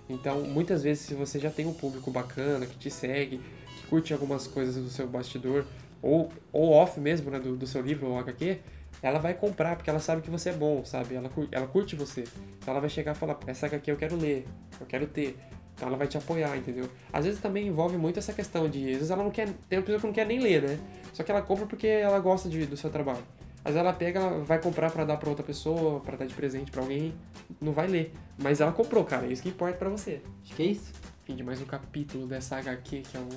Então, 0.08 0.42
muitas 0.42 0.84
vezes, 0.84 1.04
se 1.04 1.14
você 1.14 1.40
já 1.40 1.50
tem 1.50 1.66
um 1.66 1.74
público 1.74 2.12
bacana, 2.12 2.64
que 2.64 2.78
te 2.78 2.92
segue, 2.92 3.40
que 3.76 3.86
curte 3.88 4.12
algumas 4.12 4.46
coisas 4.46 4.76
do 4.76 4.88
seu 4.88 5.08
bastidor, 5.08 5.64
ou, 6.00 6.30
ou 6.52 6.70
off 6.70 7.00
mesmo, 7.00 7.28
né, 7.28 7.40
do, 7.40 7.56
do 7.56 7.66
seu 7.66 7.82
livro 7.82 8.06
ou 8.06 8.20
HQ, 8.20 8.60
ela 9.00 9.18
vai 9.18 9.34
comprar, 9.34 9.76
porque 9.76 9.90
ela 9.90 10.00
sabe 10.00 10.22
que 10.22 10.30
você 10.30 10.50
é 10.50 10.52
bom, 10.52 10.84
sabe? 10.84 11.14
Ela, 11.14 11.30
ela 11.50 11.66
curte 11.66 11.96
você. 11.96 12.24
Então 12.58 12.72
ela 12.72 12.80
vai 12.80 12.90
chegar 12.90 13.12
e 13.12 13.14
falar, 13.14 13.38
essa 13.46 13.66
HQ 13.66 13.90
eu 13.90 13.96
quero 13.96 14.16
ler, 14.16 14.46
eu 14.80 14.86
quero 14.86 15.06
ter. 15.06 15.38
Então 15.74 15.88
ela 15.88 15.96
vai 15.96 16.06
te 16.06 16.16
apoiar, 16.16 16.56
entendeu? 16.56 16.88
Às 17.12 17.24
vezes 17.24 17.40
também 17.40 17.66
envolve 17.66 17.96
muito 17.96 18.18
essa 18.18 18.32
questão 18.32 18.68
de, 18.68 18.80
às 18.90 18.96
vezes 18.96 19.10
ela 19.10 19.24
não 19.24 19.30
quer, 19.30 19.48
tem 19.68 19.78
uma 19.78 19.84
pessoa 19.84 20.00
que 20.00 20.06
não 20.06 20.12
quer 20.12 20.26
nem 20.26 20.38
ler, 20.38 20.62
né? 20.62 20.78
Só 21.12 21.22
que 21.22 21.30
ela 21.30 21.42
compra 21.42 21.66
porque 21.66 21.86
ela 21.86 22.18
gosta 22.20 22.48
de, 22.48 22.66
do 22.66 22.76
seu 22.76 22.90
trabalho. 22.90 23.24
Às 23.64 23.74
vezes 23.74 23.80
ela 23.80 23.92
pega, 23.92 24.20
ela 24.20 24.44
vai 24.44 24.60
comprar 24.60 24.90
pra 24.90 25.04
dar 25.04 25.16
pra 25.16 25.28
outra 25.28 25.44
pessoa, 25.44 26.00
pra 26.00 26.16
dar 26.16 26.26
de 26.26 26.34
presente 26.34 26.70
pra 26.70 26.82
alguém, 26.82 27.14
não 27.60 27.72
vai 27.72 27.86
ler. 27.86 28.12
Mas 28.38 28.60
ela 28.60 28.72
comprou, 28.72 29.04
cara, 29.04 29.26
é 29.26 29.32
isso 29.32 29.42
que 29.42 29.48
importa 29.48 29.78
pra 29.78 29.88
você. 29.88 30.20
Acho 30.44 30.54
que 30.54 30.62
é 30.62 30.66
isso. 30.66 30.92
Fim 31.24 31.36
de 31.36 31.44
mais 31.44 31.60
um 31.60 31.64
capítulo 31.64 32.26
dessa 32.26 32.56
HQ 32.56 33.02
que 33.02 33.16
é 33.16 33.20
o 33.20 33.28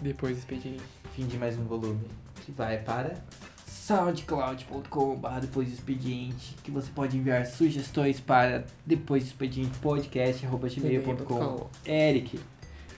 Depois 0.00 0.36
do 0.36 0.38
Expediente. 0.38 0.82
Fim 1.12 1.26
de 1.26 1.36
mais 1.36 1.58
um 1.58 1.64
volume 1.64 2.06
que 2.40 2.50
vai 2.52 2.78
para 2.78 3.14
soundcloud.com.br 3.88 5.40
depois 5.40 5.68
do 5.68 5.72
expediente 5.72 6.54
que 6.62 6.70
você 6.70 6.90
pode 6.94 7.16
enviar 7.16 7.46
sugestões 7.46 8.20
para 8.20 8.66
depois 8.84 9.22
do 9.22 9.28
expediente 9.28 9.78
podcast 9.78 10.44
arroba 10.44 10.68
gmail.com 10.68 11.70
Eric, 11.86 12.38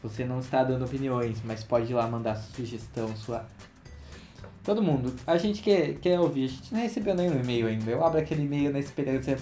Você 0.03 0.25
não 0.25 0.41
está 0.41 0.65
dando 0.65 0.85
opiniões, 0.85 1.41
mas 1.45 1.63
pode 1.63 1.93
ir 1.93 1.95
lá 1.95 2.09
mandar 2.09 2.35
sugestão, 2.35 3.15
sua. 3.15 3.47
Todo 4.65 4.83
mundo. 4.83 5.15
A 5.25 5.39
gente 5.39 5.63
quer, 5.63 5.95
quer 5.95 6.19
ouvir. 6.19 6.47
A 6.47 6.49
gente 6.49 6.75
não 6.75 6.81
recebeu 6.81 7.15
nenhum 7.15 7.39
e-mail 7.39 7.69
ainda. 7.69 7.89
Eu 7.89 8.05
abro 8.05 8.19
aquele 8.19 8.43
e-mail 8.43 8.73
na 8.73 8.81
esperança. 8.81 9.37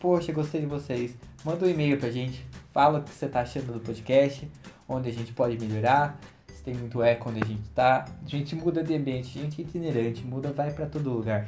Poxa, 0.00 0.32
gostei 0.32 0.62
de 0.62 0.66
vocês. 0.66 1.14
Manda 1.44 1.66
um 1.66 1.70
e-mail 1.70 1.98
pra 2.00 2.10
gente. 2.10 2.44
Fala 2.72 2.98
o 2.98 3.02
que 3.02 3.10
você 3.10 3.28
tá 3.28 3.42
achando 3.42 3.72
do 3.72 3.78
podcast. 3.78 4.50
Onde 4.88 5.08
a 5.08 5.12
gente 5.12 5.32
pode 5.32 5.56
melhorar. 5.56 6.18
Se 6.60 6.64
tem 6.64 6.74
muito 6.74 7.02
eco 7.02 7.30
onde 7.30 7.42
a 7.42 7.46
gente 7.46 7.70
tá. 7.70 8.04
A 8.22 8.28
gente 8.28 8.54
muda 8.54 8.84
de 8.84 8.94
ambiente. 8.94 9.38
A 9.38 9.42
gente 9.42 9.62
é 9.62 9.64
itinerante. 9.64 10.22
Muda, 10.26 10.52
vai 10.52 10.70
pra 10.70 10.84
todo 10.84 11.08
lugar. 11.08 11.46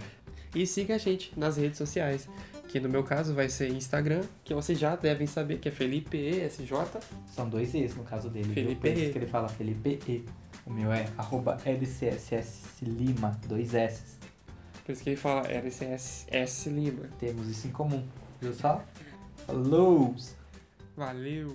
E 0.54 0.66
siga 0.66 0.94
a 0.94 0.98
gente 0.98 1.38
nas 1.38 1.58
redes 1.58 1.76
sociais. 1.76 2.26
Que 2.66 2.80
no 2.80 2.88
meu 2.88 3.04
caso 3.04 3.34
vai 3.34 3.50
ser 3.50 3.68
Instagram, 3.68 4.22
que 4.42 4.54
vocês 4.54 4.78
já 4.78 4.96
devem 4.96 5.26
saber, 5.26 5.58
que 5.58 5.68
é 5.68 5.70
Felipe 5.70 6.16
ESJ. 6.16 6.72
São 7.26 7.46
dois 7.46 7.74
E's 7.74 7.94
no 7.94 8.04
caso 8.04 8.30
dele. 8.30 8.54
Felipe 8.54 8.88
viu? 8.88 8.92
Por 8.94 8.98
isso 8.98 9.10
E. 9.10 9.12
que 9.12 9.18
ele 9.18 9.26
fala 9.26 9.48
Felipe 9.50 10.00
E. 10.08 10.24
O 10.64 10.72
meu 10.72 10.90
é 10.90 11.06
arroba 11.18 11.58
LCSS 11.62 12.82
Lima, 12.82 13.38
dois 13.46 13.74
S. 13.74 14.16
Por 14.82 14.92
isso 14.92 15.02
que 15.02 15.10
ele 15.10 15.16
fala 15.16 15.46
LCS 15.46 16.66
Lima. 16.68 17.10
Temos 17.18 17.48
isso 17.48 17.68
em 17.68 17.70
comum. 17.70 18.02
Viu 18.40 18.54
só? 18.54 18.82
Falou! 19.46 20.16
Valeu! 20.96 21.54